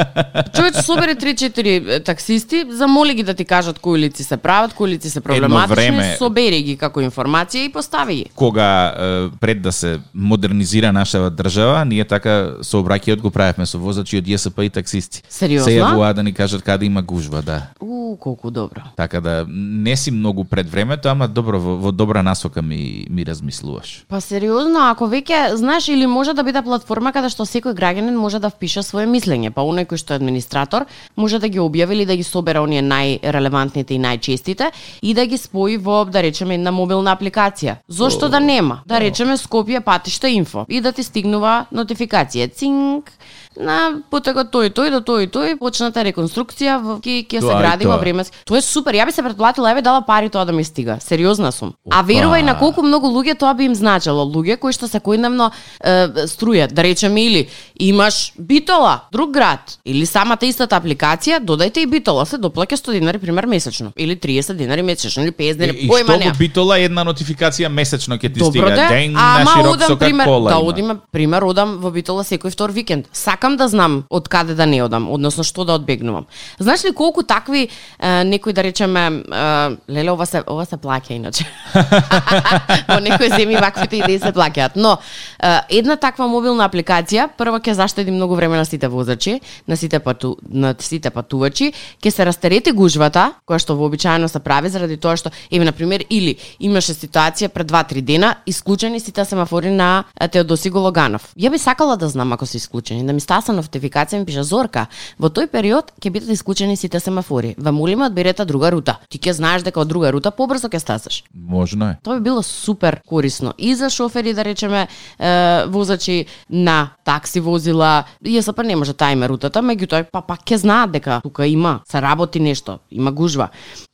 Човече 0.56 0.82
собери 0.82 1.14
3-4 1.14 2.04
таксисти, 2.04 2.64
замоли 2.70 3.14
ги 3.14 3.22
да 3.22 3.34
ти 3.34 3.44
кажат 3.44 3.78
кои 3.78 3.98
улици 3.98 4.24
се 4.24 4.36
прават, 4.36 4.72
кои 4.74 4.84
улици 4.84 5.10
се 5.10 5.20
проблематични, 5.20 5.74
време- 5.74 6.16
собери 6.18 6.62
ги 6.62 6.76
како 6.76 7.00
информација 7.00 7.66
и 7.66 7.72
постави 7.72 8.14
ги. 8.14 8.24
Кога 8.34 8.94
пред 9.40 9.62
да 9.62 9.72
се 9.72 10.00
модернизира 10.14 10.92
нашава 10.92 11.30
држава, 11.30 11.84
ние 11.84 12.04
така 12.04 12.56
со 12.62 12.82
обраќајот 12.82 13.20
го 13.20 13.30
правевме 13.30 13.66
со 13.66 13.78
возачи 13.78 14.18
од 14.18 14.26
ЈСП 14.28 14.64
и 14.64 14.70
таксисти. 14.70 15.22
Сериозно? 15.28 15.70
Се 15.70 15.78
јавуваат 15.78 16.14
да 16.14 16.22
ни 16.22 16.32
кажат 16.32 16.62
каде 16.62 16.86
има 16.86 17.02
гужва, 17.02 17.42
да. 17.42 17.62
У, 17.80 18.16
колку 18.16 18.50
добро. 18.50 18.82
Така 18.96 19.20
да 19.20 19.46
не 19.48 19.96
си 19.96 20.10
многу 20.10 20.44
пред 20.44 20.70
времето, 20.70 21.08
ама 21.08 21.28
добро 21.28 21.60
во, 21.60 21.76
во 21.76 21.92
добра 21.92 22.22
насока 22.22 22.62
ми 22.62 23.06
ми 23.10 23.24
размислуваш. 23.32 24.04
Па 24.08 24.20
сериозно, 24.20 24.86
ако 24.92 25.08
веќе, 25.08 25.54
знаеш, 25.58 25.88
или 25.88 26.06
може 26.06 26.34
да 26.36 26.44
биде 26.44 26.62
платформа 26.62 27.12
каде 27.12 27.32
што 27.32 27.46
секој 27.48 27.74
граѓанин 27.74 28.16
може 28.20 28.38
да 28.38 28.52
впише 28.52 28.84
свое 28.86 29.08
мислење, 29.10 29.50
па 29.50 29.64
оној 29.66 29.88
кој 29.88 30.00
што 30.00 30.14
е 30.14 30.20
администратор 30.20 30.86
може 31.16 31.40
да 31.42 31.48
ги 31.48 31.60
објави 31.62 31.96
или 31.96 32.06
да 32.06 32.16
ги 32.16 32.26
собере 32.26 32.60
оние 32.60 32.82
најрелевантните 32.84 33.96
и 33.96 34.00
најчестите 34.02 34.70
и 35.02 35.14
да 35.14 35.26
ги 35.26 35.38
спои 35.38 35.76
во, 35.76 36.04
да 36.04 36.22
речеме, 36.22 36.54
една 36.60 36.70
мобилна 36.70 37.16
апликација. 37.16 37.78
Зошто 37.88 38.28
да 38.28 38.40
нема? 38.40 38.82
Да 38.86 39.00
речеме 39.00 39.36
Скопје 39.40 39.80
патишта 39.80 40.28
инфо 40.28 40.66
и 40.68 40.80
да 40.80 40.92
ти 40.92 41.02
стигнува 41.02 41.66
нотификација. 41.72 42.52
Цинк, 42.52 43.10
на 43.56 44.02
потекот 44.10 44.50
тој 44.52 44.70
и 44.70 44.72
тој 44.72 44.90
до 44.90 45.00
тој 45.00 45.26
и 45.26 45.28
тој 45.28 45.58
почната 45.58 46.04
реконструкција 46.04 46.78
во 46.82 46.98
ки 47.00 47.26
ќе 47.28 47.40
се 47.40 47.52
и 47.52 47.58
гради 47.58 47.86
во 47.86 47.98
време. 47.98 48.24
Тоа 48.44 48.58
е 48.58 48.62
супер. 48.62 48.94
Ја 48.94 49.06
би 49.06 49.12
се 49.12 49.22
претплатила, 49.22 49.70
еве 49.70 49.82
дала 49.82 50.02
пари 50.06 50.28
тоа 50.28 50.44
да 50.44 50.52
ми 50.52 50.64
стига. 50.64 50.98
Сериозна 51.00 51.52
сум. 51.52 51.74
А 51.90 52.00
Опа. 52.00 52.12
верувај 52.12 52.42
на 52.42 52.58
колку 52.58 52.82
многу 52.82 53.06
луѓе 53.06 53.38
тоа 53.38 53.54
би 53.54 53.64
им 53.64 53.74
значело. 53.74 54.24
Луѓе 54.24 54.56
кои 54.56 54.72
што 54.72 54.86
секојдневно 54.86 55.50
е, 55.84 56.26
струјат, 56.26 56.72
да 56.72 56.82
речеме 56.82 57.24
или 57.24 57.48
имаш 57.80 58.32
Битола, 58.38 59.00
друг 59.12 59.30
град, 59.30 59.78
или 59.84 60.06
самата 60.06 60.46
истата 60.46 60.76
апликација, 60.76 61.40
додајте 61.40 61.82
и 61.82 61.86
Битола, 61.86 62.26
се 62.26 62.38
доплаќа 62.38 62.76
100 62.76 62.92
динари 62.92 63.18
пример 63.18 63.46
месечно, 63.46 63.92
или 63.96 64.16
30 64.16 64.54
динари 64.54 64.82
месечно, 64.82 65.22
или 65.22 65.30
50 65.32 65.50
И, 65.50 65.54
динари, 65.54 65.78
и 65.78 65.86
што 65.86 66.18
во 66.18 66.38
Битола 66.38 66.78
една 66.78 67.04
нотификација 67.04 67.68
месечно 67.68 68.16
ќе 68.16 68.32
ти 68.34 68.40
Добро 68.40 68.50
стига. 68.50 68.70
де, 68.74 68.88
Ден 68.88 69.12
на 69.12 69.40
ама 69.40 69.50
широк 69.50 69.74
одам 69.74 69.88
со 69.88 69.96
пример, 69.96 70.24
кола 70.26 70.50
да 70.50 70.58
одиме, 70.58 70.96
пример, 71.10 71.42
одам 71.42 71.78
во 71.78 71.90
Битола 71.90 72.22
секој 72.24 72.50
втор 72.50 72.70
викенд. 72.70 73.08
Сакам 73.42 73.56
да 73.56 73.66
знам 73.66 74.04
од 74.06 74.28
каде 74.30 74.54
да 74.54 74.68
не 74.70 74.78
одам, 74.84 75.08
односно 75.10 75.42
што 75.42 75.64
да 75.66 75.74
одбегнувам. 75.74 76.28
Знаеш 76.62 76.84
ли 76.84 76.92
колку 76.94 77.24
такви 77.26 77.66
е, 77.66 78.24
некои 78.24 78.52
да 78.52 78.62
речеме, 78.62 79.00
е, 79.02 79.90
леле 79.90 80.12
ова 80.14 80.26
се 80.26 80.44
ова 80.46 80.62
се 80.62 80.76
плаќа 80.78 81.16
иначе. 81.16 81.46
Во 82.92 83.00
некои 83.02 83.32
земји 83.34 83.58
ваквите 83.58 83.98
идеи 83.98 84.20
се 84.22 84.30
плаќаат. 84.30 84.76
Но 84.78 84.92
е, 84.94 85.58
една 85.80 85.96
таква 85.98 86.28
мобилна 86.30 86.68
апликација 86.70 87.32
прво 87.34 87.58
ќе 87.58 87.74
заштеди 87.74 88.14
многу 88.14 88.38
време 88.38 88.56
на 88.56 88.64
сите 88.64 88.86
возачи, 88.86 89.40
на 89.66 89.76
сите 89.76 89.98
пату, 89.98 90.36
на 90.46 90.76
сите 90.78 91.10
патувачи, 91.10 91.72
ќе 91.98 92.14
се 92.14 92.28
растерети 92.30 92.70
гужвата, 92.70 93.32
која 93.42 93.58
што 93.58 93.74
вообичаено 93.74 94.30
се 94.30 94.38
прави 94.38 94.70
заради 94.70 95.00
тоа 95.02 95.16
што 95.18 95.34
еве 95.50 95.66
на 95.66 95.74
пример 95.74 96.06
или 96.10 96.36
имаше 96.60 96.94
ситуација 96.94 97.50
пред 97.50 97.74
2-3 97.74 98.06
дена 98.06 98.36
исклучени 98.46 99.02
сите 99.02 99.24
семафори 99.24 99.74
на 99.74 100.04
е, 100.14 100.28
Теодоси 100.28 100.70
Гологанов. 100.70 101.34
Ја 101.34 101.50
би 101.50 101.58
сакала 101.58 101.98
да 101.98 102.06
знам 102.08 102.32
ако 102.32 102.46
се 102.46 102.62
исклучени, 102.62 103.02
да 103.02 103.12
ми 103.12 103.20
таса 103.32 103.54
нотификација 103.56 104.20
ми 104.20 104.28
пише 104.28 104.44
Зорка, 104.44 104.86
во 105.18 105.30
тој 105.32 105.48
период 105.52 105.92
ќе 106.00 106.12
бидат 106.12 106.30
исклучени 106.34 106.76
сите 106.76 107.00
семафори. 107.00 107.54
Ве 107.58 107.72
молиме 107.72 108.06
одберете 108.06 108.44
друга 108.44 108.70
рута. 108.74 108.98
Ти 109.08 109.18
ќе 109.18 109.32
знаеш 109.40 109.64
дека 109.64 109.80
од 109.80 109.88
друга 109.88 110.10
рута 110.12 110.30
побрзо 110.30 110.68
ќе 110.68 110.80
стасаш. 110.82 111.22
Можно 111.34 111.92
е. 111.92 111.96
Тоа 112.04 112.18
би 112.20 112.28
било 112.28 112.42
супер 112.42 113.00
корисно 113.08 113.54
и 113.58 113.74
за 113.74 113.90
шофери 113.90 114.34
да 114.34 114.44
речеме 114.44 114.86
е, 115.18 115.64
возачи 115.66 116.26
на 116.50 116.90
такси 117.04 117.40
возила. 117.40 118.04
ЈСП 118.24 118.64
не 118.64 118.76
може 118.76 118.92
тајме 118.92 119.28
рутата, 119.28 119.62
меѓутоа 119.62 120.04
па 120.12 120.20
пак 120.20 120.44
ќе 120.44 120.56
знаат 120.56 120.92
дека 120.92 121.20
тука 121.22 121.46
има 121.46 121.80
се 121.88 122.02
работи 122.02 122.40
нешто, 122.40 122.78
има 122.90 123.12
гужва. 123.12 123.48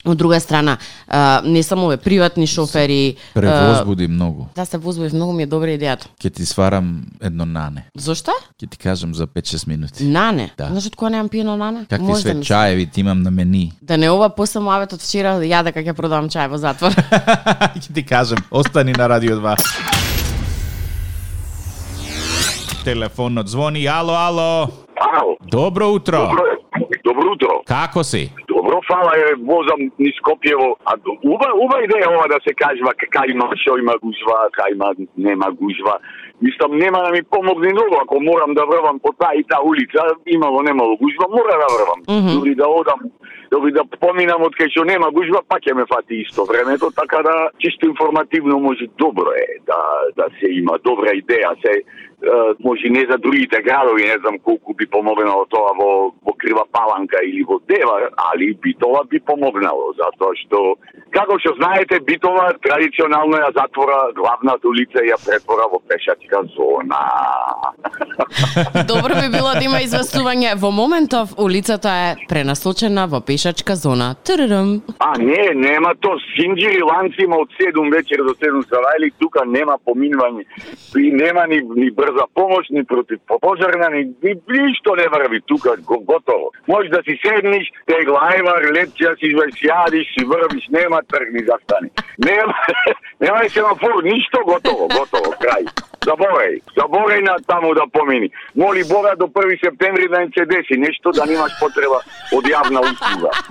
Од 0.04 0.18
друга 0.18 0.40
страна, 0.40 0.78
е, 1.06 1.16
не 1.48 1.62
само 1.62 1.86
ове 1.86 1.96
приватни 1.96 2.46
шофери, 2.46 3.16
Превоз 3.34 3.80
е, 3.80 3.84
буди 3.84 4.08
многу. 4.08 4.46
да 4.56 4.66
се 4.66 4.78
возбудив, 4.78 5.12
многу 5.12 5.32
ми 5.32 5.42
е 5.42 5.46
добра 5.46 5.68
идејата. 5.78 6.06
Ќе 6.18 6.34
ти 6.34 6.46
сварам 6.46 7.06
едно 7.20 7.46
нане. 7.46 7.84
Зошто? 7.94 8.32
Ќе 8.58 8.70
ти 8.70 8.78
кажам 8.78 9.14
за 9.14 9.26
5-6 9.28 9.68
минути. 9.68 10.04
Нане. 10.04 10.50
Да. 10.58 10.66
Знаеш 10.66 10.86
од 10.86 10.96
кога 10.96 11.10
немам 11.10 11.28
пиено 11.28 11.56
нане? 11.56 11.86
Какви 11.86 12.06
Може 12.06 12.22
да 12.22 12.30
све 12.30 12.34
се- 12.34 12.44
чаеви 12.44 12.86
ти 12.86 13.00
имам 13.00 13.22
на 13.22 13.30
мени. 13.30 13.72
Да 13.82 13.96
не 13.96 14.10
ова 14.10 14.28
после 14.30 14.60
муавет 14.60 14.92
од 14.92 15.00
вчера 15.00 15.28
ја 15.38 15.62
дека 15.64 15.80
ќе 15.80 15.92
продавам 15.92 16.28
чај 16.28 16.48
во 16.48 16.58
затвор. 16.58 16.90
Ќе 17.76 17.94
ти 17.94 18.02
кажам, 18.04 18.38
остани 18.50 18.92
на 18.92 19.08
Радио 19.08 19.36
2. 19.36 19.56
Телефонот 22.84 23.48
звони. 23.48 23.86
Ало, 23.86 24.12
ало. 24.12 24.68
Ало, 24.96 25.36
Добро 25.42 25.88
утро. 25.88 26.18
добро, 26.18 26.44
добро 27.04 27.32
утро. 27.32 27.48
Како 27.66 28.04
си? 28.04 28.32
Добро, 28.48 28.80
фала 28.88 29.12
е, 29.16 29.34
возам 29.50 29.80
низ 29.98 30.14
Скопјево. 30.20 30.76
А 30.84 30.94
уба, 31.22 31.48
уба 31.52 31.82
идеја 31.84 32.08
ова 32.08 32.28
да 32.32 32.38
се 32.46 32.54
кажува 32.56 32.94
кај 32.96 33.34
има, 33.34 33.50
што 33.60 33.76
има 33.76 33.94
гужва, 34.00 34.48
кај 34.56 34.72
има, 34.72 34.94
нема 35.16 35.50
гужва. 35.60 35.98
Мислам, 36.40 36.78
нема 36.78 37.02
да 37.04 37.10
ми 37.12 37.22
помогне 37.22 37.72
многу, 37.72 37.96
ако 38.00 38.20
морам 38.20 38.54
да 38.54 38.64
врвам 38.64 39.00
по 39.00 39.12
таа 39.12 39.34
и 39.34 39.44
таа 39.44 39.60
улица, 39.64 40.00
имало, 40.26 40.62
немало 40.62 40.96
гужва, 40.96 41.26
мора 41.28 41.54
да 41.62 41.68
врвам. 41.74 42.00
Mm 42.08 42.22
-hmm. 42.22 42.38
Дури 42.38 42.54
да 42.54 42.68
одам, 42.68 43.00
дори 43.50 43.72
да 43.72 43.84
поминам 43.84 44.42
од 44.42 44.54
кај 44.56 44.70
што 44.70 44.84
нема 44.84 45.10
гужва, 45.10 45.42
пак 45.48 45.60
ќе 45.62 45.74
ме 45.74 45.84
фати 45.92 46.14
исто 46.24 46.44
времето, 46.44 46.90
така 46.90 47.22
да 47.22 47.50
чисто 47.58 47.86
информативно 47.86 48.58
може 48.60 48.86
добро 48.98 49.30
е 49.32 49.46
да, 49.66 49.80
да 50.16 50.26
се 50.40 50.46
има 50.60 50.78
добра 50.84 51.10
идеја, 51.20 51.52
се 51.64 51.72
може 52.60 52.88
не 52.88 53.06
за 53.10 53.18
другите 53.18 53.62
градови, 53.62 54.02
не 54.02 54.18
знам 54.18 54.38
колку 54.38 54.74
би 54.74 54.86
помогнало 54.86 55.46
тоа 55.46 55.72
во, 55.78 56.12
во 56.22 56.32
Крива 56.32 56.64
Паланка 56.72 57.18
или 57.24 57.44
во 57.44 57.60
Девар, 57.68 58.10
али 58.38 58.54
Битола 58.62 59.02
би 59.10 59.20
помогнало, 59.20 59.92
затоа 59.98 60.34
што, 60.38 60.76
како 61.10 61.38
што 61.42 61.54
знаете, 61.58 62.00
Битола 62.06 62.52
традиционално 62.62 63.40
ја 63.42 63.50
затвора 63.56 63.98
главната 64.14 64.68
улица 64.68 65.02
и 65.02 65.10
ја 65.10 65.18
претвора 65.24 65.66
во 65.72 65.80
пешачка 65.88 66.42
зона. 66.54 67.02
Добро 68.90 69.18
би 69.22 69.28
било 69.34 69.52
да 69.58 69.64
има 69.64 69.82
известување 69.82 70.54
во 70.62 70.70
моментов 70.70 71.34
улицата 71.38 71.88
е 71.88 72.28
пренасочена 72.28 73.06
во 73.06 73.20
пешачка 73.20 73.76
зона. 73.76 74.14
Трррм. 74.24 74.80
А, 74.98 75.18
не, 75.18 75.50
нема 75.54 75.94
то. 76.00 76.14
Синџири 76.38 76.82
ланци 76.82 77.24
има 77.24 77.40
од 77.42 77.50
7 77.58 77.90
вечер 77.92 78.22
до 78.22 78.34
7 78.38 78.62
сарајли, 78.70 79.10
тука 79.18 79.44
нема 79.46 79.78
поминување. 79.86 80.44
И 80.98 81.10
нема 81.12 81.46
ни, 81.46 81.60
ни 81.62 81.90
брза 81.90 82.26
помош, 82.34 82.70
ни 82.70 82.84
против 82.84 83.18
пожарна, 83.40 83.90
ни, 83.90 84.04
ни 84.22 84.34
ништо 84.48 84.94
не 84.96 85.08
врви 85.08 85.40
тука, 85.46 85.76
го, 85.86 86.00
готово. 86.00 86.52
Можеш 86.68 86.90
да 86.90 87.02
си 87.02 87.18
седниш, 87.24 87.72
тегла 87.86 88.27
ајвар, 88.30 88.62
лепче, 88.76 89.14
си 89.20 89.34
сјадиш, 89.34 90.06
си 90.14 90.26
врвиш, 90.26 90.68
нема 90.70 91.02
тргни 91.08 91.44
застани. 91.46 91.90
Нема, 92.18 92.54
нема 93.20 93.38
да 93.38 93.46
и 93.46 93.50
семафор, 93.50 94.02
ништо 94.04 94.44
готово, 94.44 94.88
готово, 94.88 95.34
крај. 95.42 95.66
Заборај, 96.06 96.60
заборај 96.76 97.20
на 97.26 97.36
таму 97.46 97.74
да 97.74 97.86
помини. 97.92 98.30
Моли 98.54 98.84
Бога 98.88 99.14
до 99.16 99.26
1 99.26 99.64
септември 99.64 100.08
да 100.08 100.20
не 100.20 100.30
се 100.36 100.46
деси 100.46 100.78
нешто 100.78 101.10
да 101.12 101.26
немаш 101.26 101.52
потреба 101.60 102.00
од 102.32 102.44
јавна 102.44 102.80
услуга. 102.86 103.30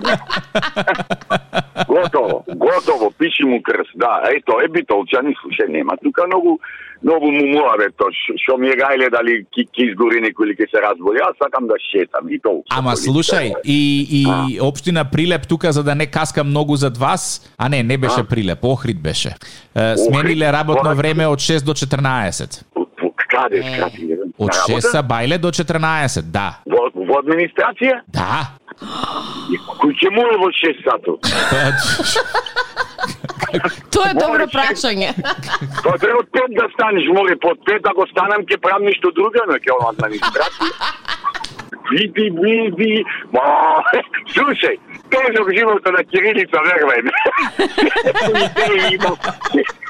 Готово, 1.88 2.44
готово, 2.48 3.10
пиши 3.18 3.44
му 3.44 3.62
крст. 3.62 3.90
Да, 3.94 4.22
ето, 4.34 4.60
е 4.60 4.68
битолчани, 4.68 5.34
слушај, 5.42 5.68
нема 5.68 5.96
тука 6.02 6.26
многу 6.26 6.58
многу 7.02 7.26
му 7.28 7.46
муаве 7.46 7.88
то, 7.92 8.04
ш- 8.12 8.36
што 8.36 8.56
ми 8.56 8.68
е 8.68 8.74
гајле 8.74 9.10
дали 9.10 9.44
ки, 9.46 9.64
ки 9.66 9.82
изгори 9.84 10.20
некој 10.20 10.44
или 10.44 10.54
ќе 10.54 10.70
се 10.70 10.78
разболи. 10.78 11.18
Јас 11.18 11.36
сакам 11.38 11.66
да 11.66 11.74
шетам 11.82 12.28
и 12.28 12.38
толку. 12.38 12.64
Ама 12.70 12.92
слушај, 12.92 13.52
и, 13.66 13.78
и 14.12 14.26
општина 14.60 15.04
Прилеп 15.04 15.46
тука 15.46 15.72
за 15.72 15.82
да 15.82 15.94
не 15.94 16.06
каска 16.08 16.44
многу 16.44 16.76
зад 16.76 16.96
вас, 16.98 17.24
а 17.56 17.68
не, 17.68 17.82
не 17.82 17.98
беше 17.98 18.24
Прилеп, 18.24 18.64
Охрид 18.64 19.00
беше. 19.00 19.34
Смениле 19.98 20.52
работно 20.52 20.80
Охрид? 20.82 20.98
време 20.98 21.26
од 21.26 21.38
6 21.40 21.64
до 21.64 21.72
14. 21.72 22.62
Во- 22.74 22.84
Каде, 23.30 23.60
каде? 23.60 24.16
Од 24.38 24.46
На 24.46 24.52
6 24.54 24.68
работа? 24.68 24.88
са 24.88 25.02
бајле 25.04 25.38
до 25.38 25.48
14, 25.50 26.22
да. 26.22 26.58
Во, 26.66 26.80
во 26.96 27.18
администрација? 27.18 28.00
Да. 28.08 28.48
Кој 28.78 29.92
ќе 29.98 30.10
му 30.14 30.24
во 30.42 30.48
6 30.54 30.82
сатот? 30.86 31.20
Тоа 33.94 34.10
е 34.10 34.14
добро 34.18 34.46
прашање. 34.52 35.10
Тоа 35.82 35.96
треба 36.02 36.20
од 36.20 36.30
5 36.36 36.56
да 36.58 36.68
станеш, 36.74 37.08
море 37.16 37.36
под 37.42 37.58
5, 37.68 37.90
ако 37.90 38.06
станам 38.12 38.44
ќе 38.48 38.60
правам 38.62 38.86
ништо 38.88 39.12
друго, 39.16 39.44
но 39.48 39.56
ќе 39.58 39.74
од 39.76 39.88
администрација. 39.94 40.92
Види, 41.88 42.28
види, 42.36 43.04
ма, 43.32 43.44
слушај, 44.34 44.76
тежок 45.08 45.48
животот 45.56 45.88
на 45.96 46.04
Кирилица, 46.04 46.60
вервај 46.66 47.00
ме. 47.06 47.12
Идеи 48.44 48.94
има. 48.98 49.14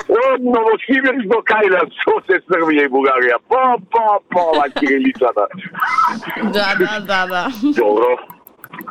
Од 0.09 0.46
Новосибирск 0.46 1.27
до 1.33 1.42
Кајле, 1.51 1.83
со 2.05 2.14
се 2.29 2.38
Србија 2.46 2.87
и 2.87 2.92
Бугарија. 2.94 3.40
Па, 3.51 3.64
па, 3.90 4.07
па, 4.31 4.46
ова 4.55 4.68
Кирилицата. 4.79 5.48
Да, 6.55 6.74
да, 6.79 7.01
да, 7.11 7.27
да. 7.27 7.44
Добро, 7.77 8.14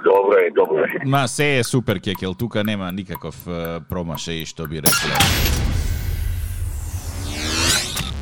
добро 0.04 0.38
е, 0.38 0.52
добро 0.52 0.84
е. 0.84 1.02
Ма 1.06 1.28
се 1.28 1.58
е 1.60 1.64
супер 1.64 2.00
кекел, 2.00 2.34
тука 2.34 2.64
нема 2.64 2.92
никаков 2.92 3.36
промаше 3.46 3.88
промашај 3.90 4.46
што 4.46 4.68
би 4.68 4.84
рекле. 4.84 5.67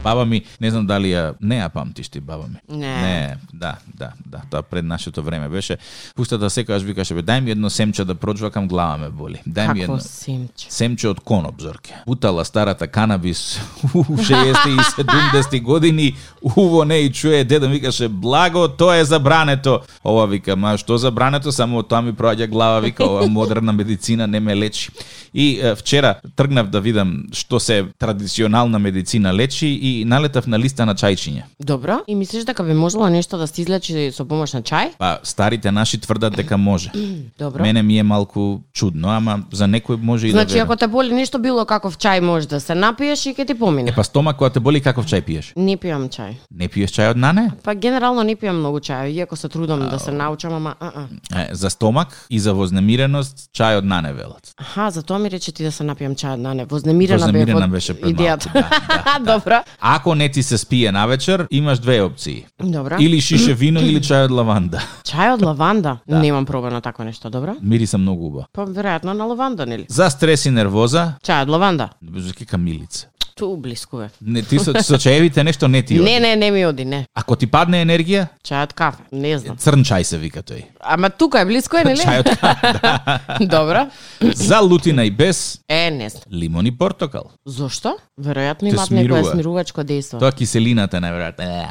Баба 0.05 0.25
ми, 0.25 0.41
не 0.61 0.69
знам 0.69 0.85
дали 0.85 1.09
ја, 1.09 1.33
не 1.41 1.57
ја 1.57 1.69
памтиш 1.73 2.11
ти 2.13 2.19
баба 2.21 2.45
ми. 2.45 2.77
Не. 2.77 3.01
Не, 3.01 3.37
да, 3.53 3.75
да, 3.97 4.11
да, 4.25 4.41
тоа 4.51 4.61
пред 4.61 4.85
нашето 4.85 5.23
време 5.23 5.49
беше. 5.49 5.77
Пустата 6.15 6.49
секогаш 6.49 6.83
викаше, 6.85 7.15
бе, 7.17 7.23
дај 7.25 7.41
ми 7.41 7.51
едно 7.51 7.69
семче 7.69 8.05
да 8.05 8.15
прочвакам, 8.15 8.67
глава 8.67 8.97
ме 8.97 9.09
боли. 9.09 9.41
Дај 9.49 9.73
ми 9.73 9.81
едно. 9.81 9.97
Семче. 9.99 10.69
Семче 10.69 11.09
од 11.09 11.23
коноп, 11.25 11.57
Зорке. 11.61 11.95
Путала 12.05 12.45
старата 12.45 12.87
канабис 12.87 13.57
у 13.95 14.03
60 14.03 14.69
и 14.69 14.77
70 14.77 15.61
години, 15.61 16.13
уво 16.55 16.85
не 16.85 16.99
и 16.99 17.11
чуе, 17.11 17.43
дедо 17.43 17.69
викаше, 17.69 18.07
благо, 18.07 18.67
тоа 18.67 18.99
е 19.01 19.05
забрането. 19.05 19.81
Ова 20.03 20.27
вика, 20.27 20.55
ма 20.55 20.77
што 20.77 20.99
забрането, 21.01 21.49
само 21.51 21.81
тоа 21.81 22.05
ми 22.05 22.13
проаѓа 22.13 22.47
глава, 22.47 22.79
вика, 22.79 23.09
ова 23.09 23.25
модерна 23.27 23.73
медицина 23.73 24.27
не 24.27 24.39
ме 24.39 24.55
лечи. 24.55 24.93
И 25.33 25.59
е, 25.59 25.75
вчера 25.75 26.15
тргнав 26.35 26.69
да 26.69 26.81
видам 26.81 27.25
што 27.33 27.59
се 27.59 27.85
традиционална 27.99 28.79
медицина 28.79 29.33
лечи 29.33 29.67
и 29.67 29.94
налетав 30.05 30.47
на 30.47 30.59
листа 30.59 30.85
на 30.85 30.95
чајчиња. 30.95 31.43
Добро. 31.59 31.99
И 32.07 32.15
мислиш 32.15 32.43
дека 32.43 32.63
би 32.63 32.73
можело 32.73 33.07
нешто 33.09 33.37
да 33.37 33.47
се 33.47 33.61
излечи 33.61 34.11
со 34.11 34.25
помош 34.25 34.53
на 34.53 34.61
чај? 34.61 34.89
Па 34.97 35.19
старите 35.23 35.71
наши 35.71 35.97
тврдат 36.01 36.35
дека 36.35 36.57
може. 36.57 36.91
Добро. 37.39 37.61
Мене 37.61 37.83
ми 37.83 37.97
е 37.99 38.03
малку 38.03 38.59
чудно, 38.73 39.09
ама 39.09 39.39
за 39.51 39.65
некој 39.65 39.95
може 40.01 40.27
и 40.27 40.31
Значи, 40.31 40.47
да 40.47 40.53
верам. 40.53 40.65
ако 40.67 40.75
те 40.75 40.87
боли 40.87 41.13
нешто 41.13 41.39
било 41.39 41.65
каков 41.65 41.97
чај 41.97 42.19
може 42.19 42.47
да 42.47 42.59
се 42.59 42.75
напиеш 42.75 43.25
и 43.25 43.33
ќе 43.33 43.47
ти 43.47 43.53
помине. 43.53 43.89
Е 43.89 43.95
па 43.95 44.03
стомак 44.03 44.37
кога 44.37 44.49
те 44.49 44.59
боли 44.59 44.81
каков 44.81 45.05
чај 45.05 45.21
пиеш? 45.21 45.53
Не 45.55 45.77
пијам 45.77 46.09
чај. 46.09 46.33
Не 46.51 46.67
пиеш 46.67 46.91
чај 46.91 47.11
од 47.11 47.17
нане? 47.17 47.51
Па 47.63 47.75
генерално 47.75 48.23
не 48.23 48.35
пијам 48.35 48.59
многу 48.59 48.79
чај, 48.79 49.11
иако 49.13 49.35
се 49.35 49.49
трудам 49.49 49.79
да 49.89 49.99
се 49.99 50.11
научам, 50.11 50.53
ама 50.53 50.75
а 50.79 50.91
а. 50.95 51.41
Е, 51.41 51.49
за 51.55 51.69
стомак 51.69 52.25
и 52.29 52.39
за 52.39 52.53
вознемиреност 52.53 53.49
чај 53.53 53.77
од 53.77 53.85
нане 53.85 54.13
велат. 54.13 54.53
Аха, 54.57 54.91
затоа 54.91 55.19
ми 55.19 55.31
рече 55.31 55.51
ти 55.51 55.63
да 55.63 55.71
се 55.71 55.83
напијам 55.83 56.15
чај 56.15 56.33
од 56.33 56.39
нане. 56.39 56.65
Вознемирена, 56.65 57.17
Вознемирена 57.25 57.67
беше 57.67 57.93
пред 57.93 58.15
идејата. 58.15 58.53
малку, 58.53 58.69
да, 58.69 59.19
да, 59.19 59.33
Добро. 59.35 59.59
Ако 59.87 60.15
не 60.15 60.29
ти 60.29 60.43
се 60.43 60.57
спие 60.57 60.91
навечер, 60.91 61.47
имаш 61.51 61.79
две 61.79 62.01
опции. 62.01 62.45
Добро. 62.63 62.95
Или 62.99 63.21
шише 63.21 63.53
вино 63.53 63.79
или 63.85 64.01
чај 64.01 64.25
од 64.25 64.31
лаванда. 64.33 64.81
Чај 65.05 65.35
од 65.35 65.43
лаванда? 65.45 65.99
Да. 66.09 66.17
Немам 66.19 66.45
пробано 66.49 66.81
такво 66.81 67.05
нешто, 67.05 67.29
добро? 67.29 67.53
Мириса 67.61 67.97
многу 68.01 68.25
уба. 68.33 68.47
Па 68.49 68.65
веројатно 68.65 69.13
на 69.13 69.29
лаванда, 69.29 69.65
нели? 69.69 69.85
За 69.89 70.09
стрес 70.09 70.47
и 70.49 70.49
нервоза, 70.49 71.19
Чај 71.21 71.45
од 71.45 71.53
лаванда. 71.53 71.89
Бежаки 72.01 72.49
камилица. 72.49 73.13
Ту 73.35 73.57
блиску 73.57 73.99
е. 73.99 74.09
Не, 74.21 74.41
ти 74.41 74.55
со, 74.55 74.71
со 74.73 74.97
чаевите 74.97 75.43
нешто 75.43 75.67
не 75.67 75.81
ти 75.81 75.93
оди. 75.95 76.03
Не, 76.05 76.19
не, 76.19 76.35
не 76.35 76.51
ми 76.51 76.65
оди, 76.65 76.85
не. 76.85 77.05
Ако 77.13 77.35
ти 77.35 77.47
падне 77.47 77.81
енергија, 77.83 78.27
Чај 78.41 78.63
од 78.63 78.73
кафе, 78.73 79.03
не 79.11 79.33
знам. 79.35 79.57
црн 79.57 79.83
чај 79.83 80.03
се 80.03 80.17
вика 80.17 80.39
тој. 80.39 80.63
Ама 80.79 81.09
тука 81.09 81.39
е 81.39 81.45
блиску 81.45 81.75
е, 81.75 81.83
нели? 81.83 81.99
Чај 81.99 82.19
од 82.19 82.29
кафе. 82.39 83.45
Добро. 83.45 83.89
За 84.23 84.61
лутина 84.61 85.03
и 85.03 85.11
без, 85.11 85.59
Е, 85.67 85.91
не 85.91 86.09
знам. 86.09 86.23
лимон 86.31 86.65
и 86.65 86.71
портокал. 86.71 87.27
Зошто? 87.45 87.97
Веројатно 88.17 88.71
имаат 88.71 88.91
некое 88.91 89.23
смирувачко 89.25 89.83
дејство. 89.83 90.19
Тоа 90.19 90.31
киселината 90.31 90.97
најверојатно. 90.97 91.65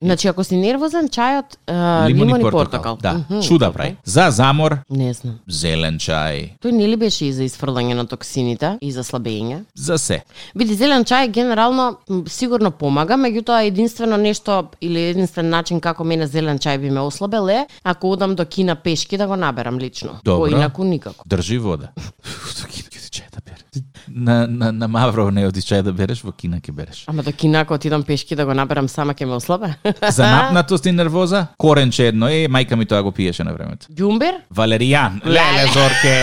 Значи, 0.00 0.28
ако 0.28 0.44
си 0.44 0.56
нервозен, 0.56 1.08
чајот 1.08 1.60
е, 1.68 2.08
лимон, 2.08 2.40
и 2.40 2.42
портокал. 2.42 2.96
Да, 2.96 3.12
Мгм, 3.20 3.42
чуда 3.42 3.66
добро. 3.66 3.72
прави. 3.74 3.96
За 4.04 4.30
замор, 4.30 4.78
Не 4.88 5.12
знам. 5.12 5.38
зелен 5.46 5.98
чај, 5.98 6.56
Тој 6.58 6.70
не 6.72 6.88
ли 6.88 6.96
беше 6.96 7.26
и 7.26 7.32
за 7.32 7.44
изфрлање 7.44 7.92
на 7.92 8.06
токсините 8.06 8.78
и 8.80 8.88
за 8.90 9.04
слабење? 9.04 9.64
за 9.74 9.98
се. 9.98 10.22
Биде 10.54 10.74
зелен 10.78 11.02
чај 11.02 11.28
генерално 11.34 11.98
сигурно 12.30 12.70
помага, 12.70 13.16
меѓутоа 13.18 13.64
единствено 13.66 14.16
нешто 14.16 14.68
или 14.80 15.08
единствен 15.10 15.48
начин 15.50 15.80
како 15.80 16.04
мене 16.04 16.26
зелен 16.30 16.58
чај 16.62 16.78
би 16.78 16.90
ме 16.94 17.02
ослабел 17.02 17.50
е 17.50 17.66
ако 17.82 18.12
одам 18.12 18.36
до 18.38 18.46
Кина 18.46 18.76
пешки 18.76 19.18
да 19.18 19.26
го 19.26 19.36
наберам 19.36 19.78
лично. 19.78 20.20
Добро. 20.24 20.46
Поинаку 20.46 20.84
никако. 20.84 21.24
Држи 21.26 21.58
вода. 21.58 21.90
Ќе 22.74 22.88
ти 22.90 22.98
чај 23.14 23.30
да 23.34 23.40
береш. 23.44 23.82
На, 24.08 24.46
на, 24.46 24.72
на 24.72 24.88
Мавро 24.88 25.30
не 25.30 25.46
оди 25.46 25.60
чај 25.60 25.82
да 25.82 25.92
береш, 25.92 26.22
во 26.22 26.32
Кина 26.32 26.60
ќе 26.60 26.72
береш. 26.72 27.04
Ама 27.10 27.22
до 27.22 27.32
Кина 27.32 27.64
ако 27.64 27.74
отидам 27.74 28.02
пешки 28.02 28.36
да 28.36 28.46
го 28.46 28.54
наберам 28.54 28.88
сама 28.88 29.14
ќе 29.14 29.26
ме 29.26 29.38
ослабе. 29.38 29.74
За 30.10 30.26
напнатост 30.26 30.86
и 30.86 30.92
нервоза, 30.92 31.46
коренче 31.58 32.08
едно 32.12 32.28
е, 32.28 32.46
мајка 32.46 32.76
ми 32.76 32.86
тоа 32.86 33.02
го 33.02 33.12
пиеше 33.12 33.44
на 33.44 33.54
времето. 33.54 33.86
Ѓумбер? 33.90 34.44
Валеријан, 34.54 35.18
леле 35.26 35.66
Зорке. 35.74 36.14